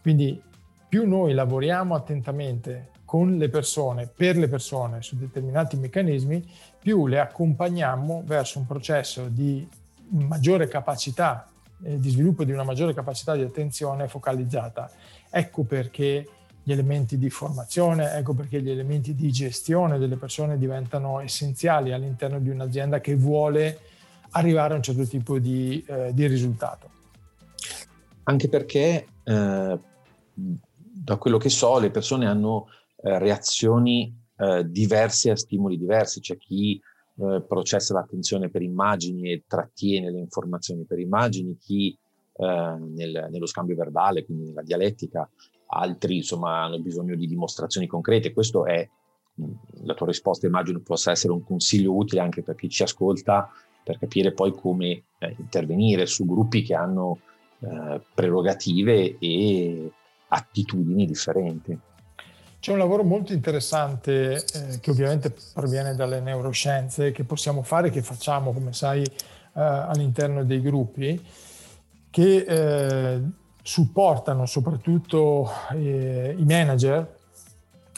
Quindi 0.00 0.40
più 0.88 1.08
noi 1.08 1.34
lavoriamo 1.34 1.94
attentamente 1.94 2.90
con 3.10 3.38
le 3.38 3.48
persone, 3.48 4.06
per 4.06 4.36
le 4.36 4.46
persone, 4.46 5.02
su 5.02 5.16
determinati 5.16 5.76
meccanismi, 5.76 6.48
più 6.78 7.08
le 7.08 7.18
accompagniamo 7.18 8.22
verso 8.24 8.60
un 8.60 8.66
processo 8.68 9.26
di 9.26 9.68
maggiore 10.10 10.68
capacità, 10.68 11.50
eh, 11.82 11.98
di 11.98 12.08
sviluppo 12.08 12.44
di 12.44 12.52
una 12.52 12.62
maggiore 12.62 12.94
capacità 12.94 13.34
di 13.34 13.42
attenzione 13.42 14.06
focalizzata. 14.06 14.88
Ecco 15.28 15.64
perché 15.64 16.28
gli 16.62 16.70
elementi 16.70 17.18
di 17.18 17.30
formazione, 17.30 18.12
ecco 18.12 18.32
perché 18.32 18.62
gli 18.62 18.70
elementi 18.70 19.16
di 19.16 19.32
gestione 19.32 19.98
delle 19.98 20.14
persone 20.14 20.56
diventano 20.56 21.18
essenziali 21.18 21.90
all'interno 21.90 22.38
di 22.38 22.50
un'azienda 22.50 23.00
che 23.00 23.16
vuole 23.16 23.80
arrivare 24.30 24.74
a 24.74 24.76
un 24.76 24.84
certo 24.84 25.04
tipo 25.04 25.40
di, 25.40 25.84
eh, 25.84 26.14
di 26.14 26.28
risultato. 26.28 26.88
Anche 28.22 28.48
perché, 28.48 29.06
eh, 29.24 29.78
da 30.32 31.16
quello 31.16 31.38
che 31.38 31.48
so, 31.48 31.80
le 31.80 31.90
persone 31.90 32.28
hanno 32.28 32.68
eh, 33.02 33.18
reazioni 33.18 34.14
eh, 34.36 34.64
diverse 34.68 35.30
a 35.30 35.36
stimoli 35.36 35.78
diversi. 35.78 36.20
C'è 36.20 36.36
chi 36.36 36.80
eh, 37.16 37.44
processa 37.46 37.94
l'attenzione 37.94 38.48
per 38.48 38.62
immagini 38.62 39.30
e 39.30 39.44
trattiene 39.46 40.10
le 40.10 40.18
informazioni 40.18 40.84
per 40.84 40.98
immagini, 40.98 41.56
chi 41.58 41.96
eh, 42.36 42.76
nel, 42.78 43.28
nello 43.30 43.46
scambio 43.46 43.76
verbale, 43.76 44.24
quindi 44.24 44.46
nella 44.46 44.62
dialettica, 44.62 45.28
altri 45.72 46.16
insomma 46.16 46.62
hanno 46.64 46.80
bisogno 46.80 47.14
di 47.14 47.26
dimostrazioni 47.26 47.86
concrete. 47.86 48.32
Questo 48.32 48.64
è 48.64 48.88
la 49.82 49.94
tua 49.94 50.06
risposta, 50.06 50.46
immagino 50.46 50.80
possa 50.80 51.10
essere 51.10 51.32
un 51.32 51.42
consiglio 51.42 51.94
utile 51.94 52.20
anche 52.20 52.42
per 52.42 52.56
chi 52.56 52.68
ci 52.68 52.82
ascolta 52.82 53.50
per 53.82 53.98
capire 53.98 54.32
poi 54.32 54.52
come 54.52 55.04
eh, 55.18 55.34
intervenire 55.38 56.06
su 56.06 56.26
gruppi 56.26 56.62
che 56.62 56.74
hanno 56.74 57.18
eh, 57.60 58.00
prerogative 58.14 59.16
e 59.18 59.90
attitudini 60.28 61.06
differenti. 61.06 61.78
C'è 62.60 62.72
un 62.72 62.78
lavoro 62.78 63.02
molto 63.04 63.32
interessante 63.32 64.34
eh, 64.34 64.80
che 64.80 64.90
ovviamente 64.90 65.34
proviene 65.54 65.94
dalle 65.94 66.20
neuroscienze 66.20 67.10
che 67.10 67.24
possiamo 67.24 67.62
fare, 67.62 67.88
che 67.88 68.02
facciamo, 68.02 68.52
come 68.52 68.74
sai, 68.74 69.02
eh, 69.02 69.10
all'interno 69.54 70.44
dei 70.44 70.60
gruppi, 70.60 71.18
che 72.10 72.44
eh, 72.46 73.20
supportano 73.62 74.44
soprattutto 74.44 75.50
eh, 75.72 76.34
i 76.36 76.44
manager 76.44 77.16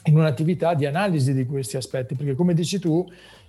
in 0.04 0.16
un'attività 0.16 0.74
di 0.74 0.86
analisi 0.86 1.34
di 1.34 1.44
questi 1.44 1.76
aspetti, 1.76 2.14
perché 2.14 2.36
come 2.36 2.54
dici 2.54 2.78
tu, 2.78 3.04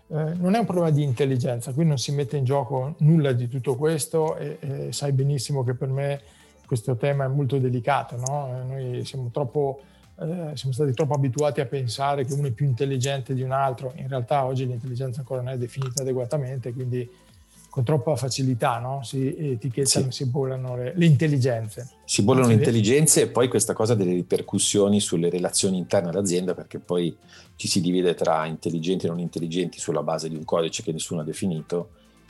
eh, 0.08 0.34
non 0.34 0.56
è 0.56 0.58
un 0.58 0.66
problema 0.66 0.90
di 0.90 1.04
intelligenza, 1.04 1.74
qui 1.74 1.86
non 1.86 2.00
si 2.00 2.12
mette 2.12 2.38
in 2.38 2.44
gioco 2.44 2.96
nulla 3.00 3.34
di 3.34 3.48
tutto 3.48 3.76
questo 3.76 4.36
e, 4.36 4.58
e 4.60 4.92
sai 4.92 5.12
benissimo 5.12 5.64
che 5.64 5.76
per 5.76 5.90
me 5.90 6.22
questo 6.66 6.96
tema 6.96 7.26
è 7.26 7.28
molto 7.28 7.60
delicato, 7.60 8.16
no? 8.18 8.64
Noi 8.68 9.06
siamo 9.06 9.30
troppo 9.32 9.82
eh, 10.20 10.56
siamo 10.56 10.74
stati 10.74 10.94
troppo 10.94 11.14
abituati 11.14 11.62
a 11.62 11.66
pensare 11.66 12.26
che 12.26 12.34
uno 12.34 12.48
è 12.48 12.52
più 12.52 12.66
intelligente 12.66 13.34
di 13.34 13.42
un 13.42 13.52
altro, 13.52 13.94
in 13.96 14.08
realtà 14.08 14.46
oggi 14.46 14.66
l'intelligenza 14.66 15.22
ancora 15.22 15.42
non 15.42 15.54
è 15.54 15.58
definita 15.58 16.02
adeguatamente, 16.02 16.74
quindi 16.74 17.10
con 17.74 17.84
troppa 17.84 18.16
facilità 18.16 18.78
no? 18.78 19.02
si 19.04 19.36
etichettano, 19.36 20.12
sì. 20.12 20.24
si 20.24 20.30
bollano 20.30 20.76
le, 20.76 20.94
le, 20.96 21.06
intelligenze. 21.08 21.90
Si 22.06 22.22
bollano 22.22 22.50
le 22.50 22.54
intelligenze 22.54 23.24
e 23.24 23.28
poi 23.30 23.48
questa 23.48 23.74
cosa 23.74 23.94
ha 23.94 23.96
delle 23.96 24.14
ripercussioni 24.14 25.00
sulle 25.00 25.32
relazioni 25.32 25.80
interne 25.80 26.10
all'azienda 26.10 26.54
perché 26.54 26.78
poi 26.78 27.18
ci 27.56 27.68
si 27.68 27.82
divide 27.82 28.14
tra 28.14 28.46
intelligenti 28.46 29.08
e 29.08 29.10
non 29.10 29.18
intelligenti 29.18 29.80
sulla 29.80 30.04
base 30.04 30.30
di 30.30 30.36
un 30.36 30.44
codice 30.44 30.84
che 30.84 30.92
nessuno 30.92 31.22
ha 31.22 31.24
definito 31.24 31.90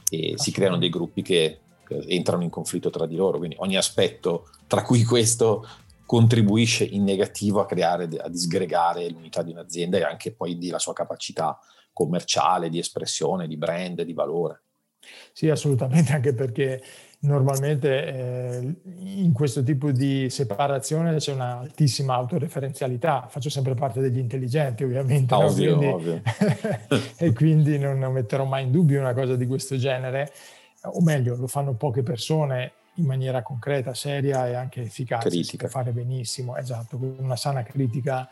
e 0.10 0.36
si 0.38 0.52
creano 0.52 0.78
dei 0.78 0.90
gruppi 0.90 1.22
che 1.22 1.60
entrano 2.08 2.44
in 2.44 2.50
conflitto 2.50 2.90
tra 2.90 3.06
di 3.06 3.18
loro, 3.18 3.38
quindi 3.38 3.56
ogni 3.60 3.76
aspetto, 3.76 4.48
tra 4.68 4.82
cui 4.82 5.04
questo, 5.04 5.68
contribuisce 6.14 6.84
in 6.84 7.04
negativo 7.04 7.60
a 7.60 7.66
creare, 7.66 8.08
a 8.20 8.30
disgregare 8.30 9.10
l'unità 9.10 9.42
di 9.42 9.50
un'azienda 9.50 9.98
e 9.98 10.04
anche 10.04 10.32
poi 10.32 10.60
di 10.60 10.70
la 10.70 10.78
sua 10.78 10.94
capacità 10.94 11.58
commerciale, 11.92 12.70
di 12.70 12.78
espressione, 12.78 13.48
di 13.48 13.58
brand, 13.58 14.00
di 14.04 14.14
valore. 14.14 14.62
Sì, 15.32 15.50
assolutamente, 15.50 16.14
anche 16.14 16.36
perché 16.36 16.84
normalmente 17.22 18.06
eh, 18.06 18.76
in 18.84 19.34
questo 19.34 19.64
tipo 19.64 19.90
di 19.90 20.30
separazione 20.30 21.16
c'è 21.16 21.34
un'altissima 21.34 22.14
autoreferenzialità. 22.14 23.26
Faccio 23.28 23.50
sempre 23.50 23.74
parte 23.74 24.00
degli 24.00 24.20
intelligenti, 24.20 24.84
ovviamente. 24.84 25.34
Ovvio, 25.34 25.72
no? 25.72 25.78
quindi, 25.78 25.94
ovvio. 25.96 26.22
e 27.18 27.34
quindi 27.34 27.80
non, 27.80 27.98
non 27.98 28.14
metterò 28.14 28.46
mai 28.46 28.66
in 28.66 28.72
dubbio 28.72 29.00
una 29.00 29.16
cosa 29.16 29.36
di 29.36 29.48
questo 29.48 29.78
genere, 29.78 30.32
o 30.84 31.02
meglio, 31.02 31.36
lo 31.38 31.48
fanno 31.48 31.74
poche 31.74 32.04
persone 32.04 32.74
in 32.96 33.06
maniera 33.06 33.42
concreta, 33.42 33.94
seria 33.94 34.48
e 34.48 34.54
anche 34.54 34.82
efficace. 34.82 35.30
Critica. 35.30 35.68
Fare 35.68 35.92
benissimo, 35.92 36.56
esatto, 36.58 36.98
con 36.98 37.16
una 37.20 37.36
sana 37.36 37.64
critica, 37.64 38.30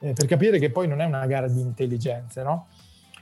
eh, 0.00 0.12
per 0.12 0.26
capire 0.26 0.58
che 0.58 0.70
poi 0.70 0.88
non 0.88 1.00
è 1.00 1.04
una 1.04 1.26
gara 1.26 1.48
di 1.48 1.60
intelligenze, 1.60 2.42
no? 2.42 2.68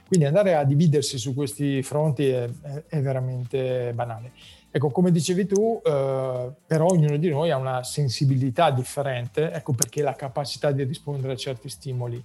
Quindi 0.07 0.27
andare 0.27 0.55
a 0.55 0.65
dividersi 0.65 1.17
su 1.17 1.33
questi 1.33 1.81
fronti 1.83 2.27
è, 2.27 2.49
è, 2.61 2.83
è 2.87 3.01
veramente 3.01 3.93
banale. 3.93 4.33
Ecco, 4.69 4.89
come 4.89 5.11
dicevi 5.11 5.45
tu, 5.47 5.81
eh, 5.83 6.51
però 6.65 6.85
ognuno 6.85 7.17
di 7.17 7.29
noi 7.29 7.51
ha 7.51 7.57
una 7.57 7.83
sensibilità 7.83 8.71
differente, 8.71 9.51
ecco 9.51 9.73
perché 9.73 10.01
la 10.01 10.15
capacità 10.15 10.71
di 10.71 10.83
rispondere 10.83 11.33
a 11.33 11.35
certi 11.35 11.69
stimoli. 11.69 12.21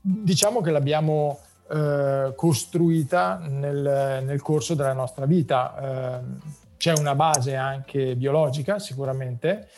Diciamo 0.00 0.60
che 0.60 0.70
l'abbiamo 0.70 1.38
eh, 1.70 2.32
costruita 2.34 3.38
nel, 3.46 4.22
nel, 4.24 4.42
corso 4.42 4.74
della 4.74 4.92
nostra 4.92 5.26
vita. 5.26 6.20
Eh, 6.20 6.60
c'è 6.82 6.92
una 6.98 7.14
base 7.14 7.54
anche 7.54 8.16
biologica 8.16 8.80
sicuramente, 8.80 9.68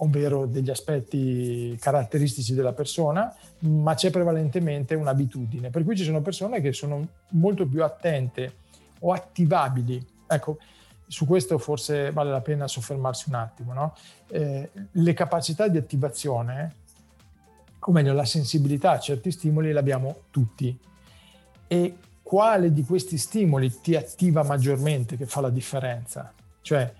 ovvero 0.00 0.44
degli 0.44 0.70
aspetti 0.70 1.78
caratteristici 1.78 2.52
della 2.52 2.72
persona, 2.72 3.32
ma 3.60 3.94
c'è 3.94 4.10
prevalentemente 4.10 4.96
un'abitudine. 4.96 5.70
Per 5.70 5.84
cui 5.84 5.96
ci 5.96 6.02
sono 6.02 6.20
persone 6.20 6.60
che 6.60 6.72
sono 6.72 7.06
molto 7.28 7.64
più 7.64 7.84
attente 7.84 8.54
o 8.98 9.12
attivabili. 9.12 10.04
Ecco, 10.26 10.58
su 11.06 11.26
questo 11.26 11.58
forse 11.58 12.10
vale 12.10 12.32
la 12.32 12.40
pena 12.40 12.66
soffermarsi 12.66 13.28
un 13.28 13.36
attimo. 13.36 13.72
No? 13.72 13.94
Eh, 14.26 14.68
le 14.90 15.14
capacità 15.14 15.68
di 15.68 15.76
attivazione, 15.76 16.74
o 17.78 17.92
meglio 17.92 18.12
la 18.14 18.24
sensibilità 18.24 18.90
a 18.90 18.98
certi 18.98 19.30
stimoli, 19.30 19.72
le 19.72 19.78
abbiamo 19.78 20.22
tutti. 20.32 20.76
E 21.68 21.96
quale 22.20 22.72
di 22.72 22.82
questi 22.82 23.16
stimoli 23.16 23.80
ti 23.80 23.94
attiva 23.94 24.42
maggiormente 24.42 25.16
che 25.16 25.26
fa 25.26 25.40
la 25.40 25.50
differenza? 25.50 26.32
Cioè, 26.68 26.92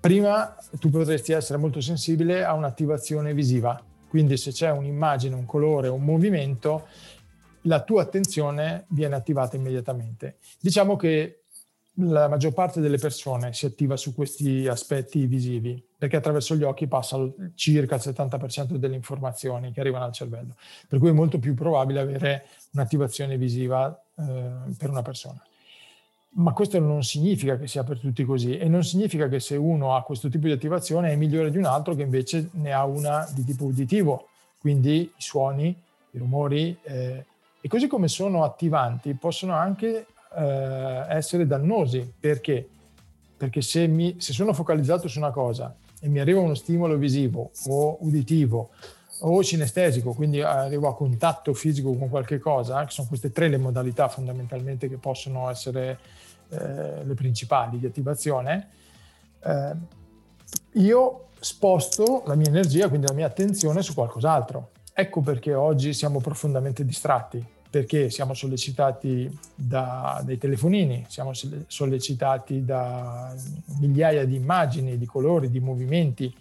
prima 0.00 0.54
tu 0.78 0.90
potresti 0.90 1.32
essere 1.32 1.58
molto 1.58 1.80
sensibile 1.80 2.44
a 2.44 2.52
un'attivazione 2.52 3.32
visiva, 3.32 3.82
quindi 4.06 4.36
se 4.36 4.50
c'è 4.50 4.70
un'immagine, 4.70 5.34
un 5.34 5.46
colore, 5.46 5.88
un 5.88 6.04
movimento, 6.04 6.86
la 7.62 7.80
tua 7.80 8.02
attenzione 8.02 8.84
viene 8.88 9.14
attivata 9.14 9.56
immediatamente. 9.56 10.36
Diciamo 10.60 10.96
che 10.96 11.44
la 12.00 12.28
maggior 12.28 12.52
parte 12.52 12.82
delle 12.82 12.98
persone 12.98 13.54
si 13.54 13.64
attiva 13.64 13.96
su 13.96 14.14
questi 14.14 14.68
aspetti 14.68 15.24
visivi, 15.24 15.82
perché 15.96 16.16
attraverso 16.16 16.54
gli 16.54 16.62
occhi 16.62 16.86
passa 16.86 17.16
circa 17.54 17.94
il 17.94 18.02
70% 18.04 18.74
delle 18.74 18.94
informazioni 18.94 19.72
che 19.72 19.80
arrivano 19.80 20.04
al 20.04 20.12
cervello, 20.12 20.54
per 20.86 20.98
cui 20.98 21.08
è 21.08 21.12
molto 21.12 21.38
più 21.38 21.54
probabile 21.54 22.00
avere 22.00 22.44
un'attivazione 22.72 23.38
visiva 23.38 23.98
eh, 24.18 24.50
per 24.76 24.90
una 24.90 25.00
persona. 25.00 25.42
Ma 26.36 26.52
questo 26.52 26.80
non 26.80 27.04
significa 27.04 27.56
che 27.56 27.68
sia 27.68 27.84
per 27.84 28.00
tutti 28.00 28.24
così 28.24 28.58
e 28.58 28.68
non 28.68 28.82
significa 28.82 29.28
che 29.28 29.38
se 29.38 29.54
uno 29.54 29.94
ha 29.94 30.02
questo 30.02 30.28
tipo 30.28 30.46
di 30.46 30.52
attivazione 30.52 31.12
è 31.12 31.16
migliore 31.16 31.50
di 31.50 31.58
un 31.58 31.64
altro 31.64 31.94
che 31.94 32.02
invece 32.02 32.48
ne 32.54 32.72
ha 32.72 32.84
una 32.84 33.28
di 33.32 33.44
tipo 33.44 33.66
uditivo, 33.66 34.28
quindi 34.58 35.02
i 35.02 35.12
suoni, 35.16 35.68
i 36.10 36.18
rumori 36.18 36.76
eh, 36.82 37.24
e 37.60 37.68
così 37.68 37.86
come 37.86 38.08
sono 38.08 38.42
attivanti 38.42 39.14
possono 39.14 39.54
anche 39.54 40.06
eh, 40.36 41.04
essere 41.08 41.46
dannosi. 41.46 42.12
Perché? 42.18 42.68
Perché 43.36 43.62
se, 43.62 43.86
mi, 43.86 44.16
se 44.18 44.32
sono 44.32 44.52
focalizzato 44.52 45.06
su 45.06 45.18
una 45.18 45.30
cosa 45.30 45.74
e 46.00 46.08
mi 46.08 46.18
arriva 46.18 46.40
uno 46.40 46.54
stimolo 46.54 46.96
visivo 46.96 47.52
o 47.68 47.96
uditivo 48.00 48.70
o 49.20 49.42
cinestesico, 49.42 50.12
quindi 50.12 50.42
arrivo 50.42 50.88
a 50.88 50.96
contatto 50.96 51.54
fisico 51.54 51.94
con 51.94 52.08
qualche 52.08 52.38
cosa, 52.38 52.84
che 52.84 52.90
sono 52.90 53.06
queste 53.08 53.30
tre 53.30 53.48
le 53.48 53.56
modalità 53.56 54.08
fondamentalmente 54.08 54.88
che 54.88 54.96
possono 54.96 55.48
essere 55.48 55.98
eh, 56.54 57.04
le 57.04 57.14
principali 57.14 57.78
di 57.78 57.86
attivazione, 57.86 58.68
eh, 59.42 59.74
io 60.72 61.28
sposto 61.38 62.22
la 62.26 62.34
mia 62.34 62.48
energia, 62.48 62.88
quindi 62.88 63.06
la 63.06 63.12
mia 63.12 63.26
attenzione 63.26 63.82
su 63.82 63.94
qualcos'altro. 63.94 64.70
Ecco 64.92 65.20
perché 65.20 65.54
oggi 65.54 65.92
siamo 65.92 66.20
profondamente 66.20 66.84
distratti, 66.84 67.44
perché 67.68 68.08
siamo 68.08 68.34
sollecitati 68.34 69.36
da, 69.54 70.22
dai 70.24 70.38
telefonini, 70.38 71.04
siamo 71.08 71.32
sollecitati 71.66 72.64
da 72.64 73.34
migliaia 73.80 74.24
di 74.24 74.36
immagini, 74.36 74.96
di 74.96 75.06
colori, 75.06 75.50
di 75.50 75.58
movimenti 75.58 76.32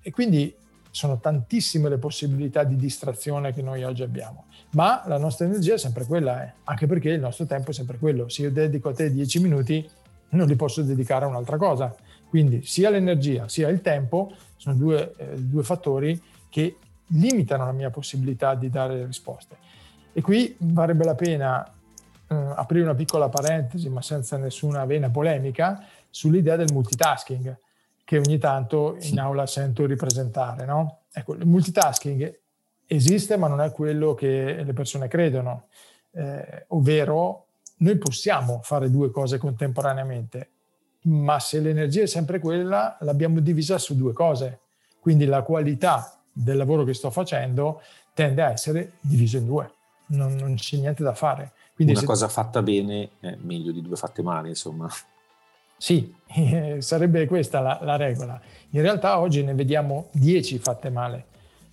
e 0.00 0.10
quindi 0.10 0.54
sono 0.90 1.18
tantissime 1.18 1.88
le 1.88 1.98
possibilità 1.98 2.64
di 2.64 2.76
distrazione 2.76 3.52
che 3.52 3.62
noi 3.62 3.84
oggi 3.84 4.02
abbiamo, 4.02 4.46
ma 4.70 5.02
la 5.06 5.18
nostra 5.18 5.46
energia 5.46 5.74
è 5.74 5.78
sempre 5.78 6.04
quella, 6.04 6.44
eh? 6.44 6.52
anche 6.64 6.86
perché 6.86 7.10
il 7.10 7.20
nostro 7.20 7.46
tempo 7.46 7.70
è 7.70 7.74
sempre 7.74 7.98
quello. 7.98 8.28
Se 8.28 8.42
io 8.42 8.50
dedico 8.50 8.88
a 8.88 8.94
te 8.94 9.12
10 9.12 9.40
minuti, 9.40 9.88
non 10.30 10.46
li 10.46 10.56
posso 10.56 10.82
dedicare 10.82 11.24
a 11.24 11.28
un'altra 11.28 11.56
cosa. 11.56 11.94
Quindi 12.28 12.62
sia 12.64 12.90
l'energia 12.90 13.48
sia 13.48 13.68
il 13.68 13.80
tempo 13.80 14.34
sono 14.56 14.74
due, 14.74 15.14
eh, 15.16 15.36
due 15.38 15.62
fattori 15.62 16.20
che 16.50 16.76
limitano 17.12 17.64
la 17.64 17.72
mia 17.72 17.90
possibilità 17.90 18.54
di 18.54 18.68
dare 18.68 19.06
risposte. 19.06 19.56
E 20.12 20.20
qui 20.20 20.54
varrebbe 20.58 21.04
la 21.04 21.14
pena 21.14 21.64
eh, 21.66 22.34
aprire 22.34 22.84
una 22.84 22.94
piccola 22.94 23.28
parentesi, 23.28 23.88
ma 23.88 24.02
senza 24.02 24.36
nessuna 24.36 24.84
vena 24.84 25.08
polemica, 25.08 25.86
sull'idea 26.10 26.56
del 26.56 26.72
multitasking 26.72 27.56
che 28.08 28.16
ogni 28.16 28.38
tanto 28.38 28.96
in 29.00 29.20
aula 29.20 29.44
sento 29.44 29.84
ripresentare. 29.84 30.64
No? 30.64 31.00
Ecco, 31.12 31.34
il 31.34 31.44
multitasking 31.44 32.38
esiste, 32.86 33.36
ma 33.36 33.48
non 33.48 33.60
è 33.60 33.70
quello 33.70 34.14
che 34.14 34.62
le 34.62 34.72
persone 34.72 35.08
credono, 35.08 35.66
eh, 36.12 36.64
ovvero 36.68 37.44
noi 37.76 37.98
possiamo 37.98 38.60
fare 38.62 38.90
due 38.90 39.10
cose 39.10 39.36
contemporaneamente, 39.36 40.48
ma 41.02 41.38
se 41.38 41.60
l'energia 41.60 42.00
è 42.00 42.06
sempre 42.06 42.38
quella, 42.38 42.96
l'abbiamo 43.00 43.40
divisa 43.40 43.76
su 43.76 43.94
due 43.94 44.14
cose. 44.14 44.60
Quindi 45.00 45.26
la 45.26 45.42
qualità 45.42 46.18
del 46.32 46.56
lavoro 46.56 46.84
che 46.84 46.94
sto 46.94 47.10
facendo 47.10 47.82
tende 48.14 48.40
a 48.40 48.50
essere 48.50 48.92
diviso 49.00 49.36
in 49.36 49.44
due, 49.44 49.70
non, 50.06 50.34
non 50.34 50.54
c'è 50.54 50.78
niente 50.78 51.02
da 51.02 51.12
fare. 51.12 51.52
Quindi 51.74 51.92
Una 51.92 52.00
se... 52.00 52.08
cosa 52.08 52.28
fatta 52.28 52.62
bene 52.62 53.10
è 53.20 53.36
meglio 53.38 53.70
di 53.70 53.82
due 53.82 53.96
fatte 53.96 54.22
male, 54.22 54.48
insomma. 54.48 54.88
Sì, 55.78 56.12
sarebbe 56.78 57.26
questa 57.26 57.60
la, 57.60 57.78
la, 57.82 57.96
regola. 57.96 58.38
In 58.70 58.82
realtà 58.82 59.20
oggi 59.20 59.42
ne 59.42 59.54
vediamo 59.54 60.08
10 60.12 60.58
fatte 60.58 60.90
male, 60.90 61.24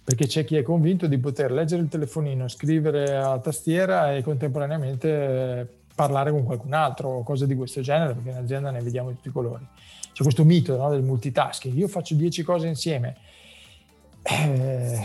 perché 0.04 0.28
c'è 0.28 0.46
chi 0.46 0.56
è 0.56 0.62
convinto 0.62 1.08
di 1.08 1.18
poter 1.18 1.52
leggere 1.52 1.82
il 1.82 1.90
telefonino, 1.90 2.48
scrivere 2.48 3.16
alla 3.16 3.40
tastiera 3.40 4.16
e 4.16 4.22
contemporaneamente 4.22 5.60
eh, 5.60 5.68
parlare 5.96 6.32
con 6.32 6.44
qualcun 6.44 6.74
altro 6.74 7.10
o 7.10 7.24
cose 7.24 7.48
di 7.48 7.56
questo 7.56 7.82
genere, 7.82 8.14
perché 8.14 8.30
in 8.30 8.38
azienda 8.38 8.70
ne 8.70 8.82
vediamo 8.82 9.10
di 9.10 9.16
tutti 9.16 9.30
i 9.30 9.32
colori. 9.32 9.66
C'è 10.14 10.24
questo 10.24 10.46
mito 10.46 10.78
no, 10.78 10.90
del 10.92 11.04
multitasking, 11.04 11.76
io 11.76 11.88
faccio 11.88 12.14
10 12.14 12.44
cose 12.44 12.68
insieme. 12.68 13.18
Eh, 14.22 15.00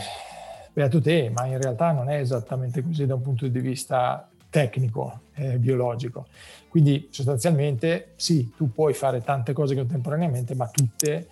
beato 0.72 1.00
te, 1.00 1.30
ma 1.34 1.46
in 1.46 1.60
realtà 1.60 1.90
non 1.92 2.08
è 2.08 2.18
esattamente 2.18 2.82
così 2.82 3.06
da 3.06 3.14
un 3.14 3.22
punto 3.22 3.48
di 3.48 3.60
vista 3.60 4.28
tecnico, 4.50 5.20
eh, 5.34 5.56
biologico. 5.56 6.26
Quindi 6.68 7.08
sostanzialmente 7.10 8.12
sì, 8.16 8.52
tu 8.56 8.72
puoi 8.72 8.92
fare 8.92 9.22
tante 9.22 9.52
cose 9.52 9.74
contemporaneamente, 9.74 10.54
ma 10.54 10.68
tutte 10.68 11.28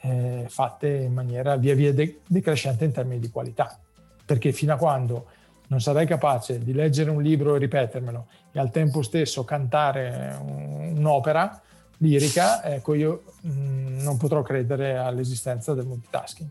eh, 0.00 0.44
fatte 0.48 0.88
in 0.88 1.12
maniera 1.12 1.56
via 1.56 1.74
via 1.74 1.92
de- 1.92 2.20
decrescente 2.26 2.84
in 2.84 2.92
termini 2.92 3.20
di 3.20 3.30
qualità. 3.30 3.78
Perché 4.24 4.52
fino 4.52 4.74
a 4.74 4.76
quando 4.76 5.26
non 5.68 5.80
sarai 5.80 6.06
capace 6.06 6.58
di 6.58 6.72
leggere 6.72 7.10
un 7.10 7.22
libro 7.22 7.56
e 7.56 7.58
ripetermelo 7.58 8.26
e 8.52 8.58
al 8.58 8.70
tempo 8.70 9.02
stesso 9.02 9.44
cantare 9.44 10.38
un'opera 10.40 11.60
lirica, 11.98 12.62
ecco 12.64 12.94
io 12.94 13.24
mh, 13.40 13.50
mm, 13.50 14.02
non 14.02 14.16
potrò 14.16 14.42
credere 14.42 14.96
all'esistenza 14.96 15.74
del 15.74 15.86
multitasking 15.86 16.48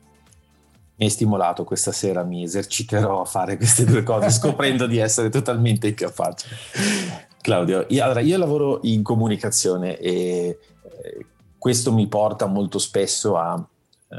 mi 0.98 1.06
hai 1.06 1.12
stimolato 1.12 1.64
questa 1.64 1.92
sera, 1.92 2.24
mi 2.24 2.44
eserciterò 2.44 3.22
a 3.22 3.26
fare 3.26 3.56
queste 3.58 3.86
due 3.86 4.04
cose 4.04 4.30
scoprendo 4.32 4.88
di 4.88 4.98
essere 4.98 5.30
totalmente 5.30 5.88
incapace. 5.88 6.48
Claudio, 7.40 7.86
io, 7.90 8.04
allora, 8.04 8.20
io 8.20 8.38
lavoro 8.38 8.80
in 8.84 9.04
comunicazione 9.04 9.98
e 9.98 10.16
eh, 10.18 11.26
questo 11.58 11.94
mi 11.94 12.08
porta 12.08 12.48
molto 12.48 12.80
spesso 12.80 13.38
a 13.38 13.58
eh, 14.10 14.16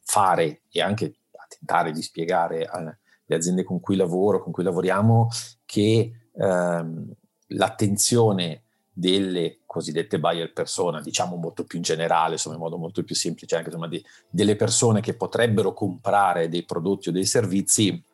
fare 0.00 0.62
e 0.70 0.80
anche 0.80 1.04
a 1.32 1.46
tentare 1.48 1.92
di 1.92 2.02
spiegare 2.02 2.64
alle 2.64 2.98
aziende 3.28 3.62
con 3.62 3.80
cui 3.80 3.96
lavoro, 3.96 4.42
con 4.42 4.52
cui 4.52 4.64
lavoriamo, 4.64 5.28
che 5.66 6.28
ehm, 6.34 7.12
l'attenzione 7.48 8.62
delle 8.90 9.60
cosiddette 9.72 10.20
buyer 10.20 10.52
persona, 10.52 11.00
diciamo 11.00 11.36
molto 11.36 11.64
più 11.64 11.78
in 11.78 11.84
generale, 11.84 12.32
insomma 12.32 12.56
in 12.56 12.60
modo 12.60 12.76
molto 12.76 13.02
più 13.02 13.14
semplice, 13.14 13.56
anche 13.56 13.68
insomma, 13.68 13.88
di, 13.88 14.04
delle 14.28 14.54
persone 14.54 15.00
che 15.00 15.14
potrebbero 15.14 15.72
comprare 15.72 16.50
dei 16.50 16.62
prodotti 16.64 17.08
o 17.08 17.12
dei 17.12 17.24
servizi, 17.24 18.04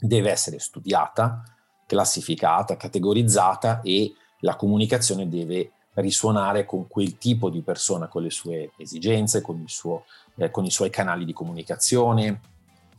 deve 0.00 0.32
essere 0.32 0.58
studiata, 0.58 1.44
classificata, 1.86 2.76
categorizzata 2.76 3.82
e 3.82 4.12
la 4.40 4.56
comunicazione 4.56 5.28
deve 5.28 5.70
risuonare 5.94 6.64
con 6.64 6.88
quel 6.88 7.16
tipo 7.18 7.50
di 7.50 7.62
persona, 7.62 8.08
con 8.08 8.24
le 8.24 8.30
sue 8.30 8.72
esigenze, 8.76 9.42
con, 9.42 9.62
suo, 9.66 10.06
eh, 10.34 10.50
con 10.50 10.64
i 10.64 10.72
suoi 10.72 10.90
canali 10.90 11.24
di 11.24 11.32
comunicazione, 11.32 12.40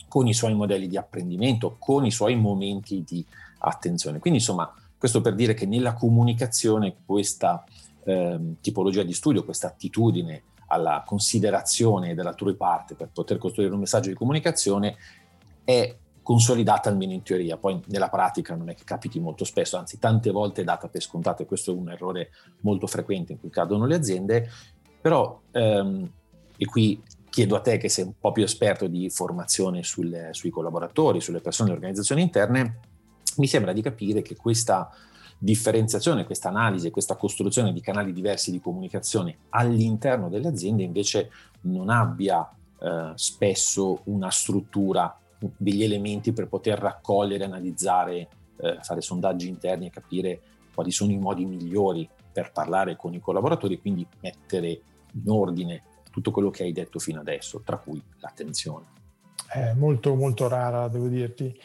con 0.07 0.27
i 0.27 0.33
suoi 0.33 0.55
modelli 0.55 0.87
di 0.87 0.95
apprendimento, 0.95 1.75
con 1.77 2.05
i 2.05 2.11
suoi 2.11 2.37
momenti 2.37 3.03
di 3.05 3.23
attenzione. 3.59 4.19
Quindi 4.19 4.39
insomma, 4.39 4.73
questo 4.97 5.19
per 5.19 5.35
dire 5.35 5.53
che 5.53 5.65
nella 5.65 5.93
comunicazione 5.93 6.95
questa 7.05 7.65
eh, 8.07 8.39
tipologia 8.61 9.03
di 9.03 9.13
studio, 9.13 9.43
questa 9.43 9.67
attitudine 9.67 10.43
alla 10.67 11.03
considerazione 11.05 12.15
della 12.15 12.33
tua 12.33 12.55
parte 12.55 12.95
per 12.95 13.09
poter 13.11 13.37
costruire 13.37 13.73
un 13.73 13.79
messaggio 13.79 14.09
di 14.09 14.15
comunicazione 14.15 14.95
è 15.63 15.95
consolidata 16.23 16.89
almeno 16.89 17.13
in 17.13 17.21
teoria, 17.23 17.57
poi 17.57 17.81
nella 17.87 18.09
pratica 18.09 18.55
non 18.55 18.69
è 18.69 18.75
che 18.75 18.83
capiti 18.83 19.19
molto 19.19 19.45
spesso, 19.45 19.77
anzi 19.77 19.97
tante 19.97 20.31
volte 20.31 20.61
è 20.61 20.63
data 20.65 20.87
per 20.89 21.01
scontato 21.01 21.41
e 21.41 21.45
questo 21.45 21.71
è 21.71 21.75
un 21.75 21.89
errore 21.89 22.31
molto 22.61 22.87
frequente 22.87 23.33
in 23.33 23.39
cui 23.39 23.49
cadono 23.49 23.85
le 23.85 23.95
aziende, 23.95 24.49
però 25.01 25.39
ehm, 25.51 26.11
e 26.57 26.65
qui 26.65 27.01
chiedo 27.29 27.55
a 27.55 27.61
te 27.61 27.77
che 27.77 27.87
sei 27.87 28.05
un 28.05 28.13
po' 28.19 28.31
più 28.31 28.43
esperto 28.43 28.87
di 28.87 29.09
formazione 29.09 29.83
sul, 29.83 30.29
sui 30.31 30.49
collaboratori, 30.49 31.21
sulle 31.21 31.39
persone, 31.39 31.69
le 31.69 31.75
organizzazioni 31.75 32.21
interne, 32.21 32.79
mi 33.37 33.47
sembra 33.47 33.71
di 33.71 33.81
capire 33.81 34.21
che 34.21 34.35
questa 34.35 34.89
differenziazione, 35.37 36.25
questa 36.25 36.49
analisi, 36.49 36.89
questa 36.89 37.15
costruzione 37.15 37.73
di 37.73 37.81
canali 37.81 38.13
diversi 38.13 38.51
di 38.51 38.59
comunicazione 38.59 39.37
all'interno 39.49 40.29
delle 40.29 40.47
aziende 40.47 40.83
invece 40.83 41.29
non 41.61 41.89
abbia 41.89 42.49
eh, 42.79 43.11
spesso 43.15 44.01
una 44.05 44.29
struttura, 44.29 45.17
degli 45.55 45.83
elementi 45.83 46.33
per 46.33 46.47
poter 46.47 46.79
raccogliere, 46.79 47.43
analizzare, 47.43 48.27
eh, 48.57 48.77
fare 48.81 49.01
sondaggi 49.01 49.47
interni 49.47 49.87
e 49.87 49.91
capire 49.91 50.41
quali 50.73 50.91
sono 50.91 51.11
i 51.11 51.17
modi 51.17 51.45
migliori 51.45 52.09
per 52.31 52.51
parlare 52.51 52.95
con 52.95 53.13
i 53.13 53.19
collaboratori 53.19 53.75
e 53.75 53.79
quindi 53.79 54.05
mettere 54.21 54.81
in 55.11 55.29
ordine 55.29 55.83
tutto 56.11 56.31
quello 56.31 56.49
che 56.49 56.63
hai 56.63 56.71
detto 56.71 56.99
fino 56.99 57.19
adesso, 57.19 57.61
tra 57.63 57.77
cui 57.77 58.01
l'attenzione. 58.17 58.85
È 59.47 59.73
molto, 59.73 60.15
molto 60.15 60.47
rara, 60.47 60.87
devo 60.87 61.07
dirti. 61.07 61.55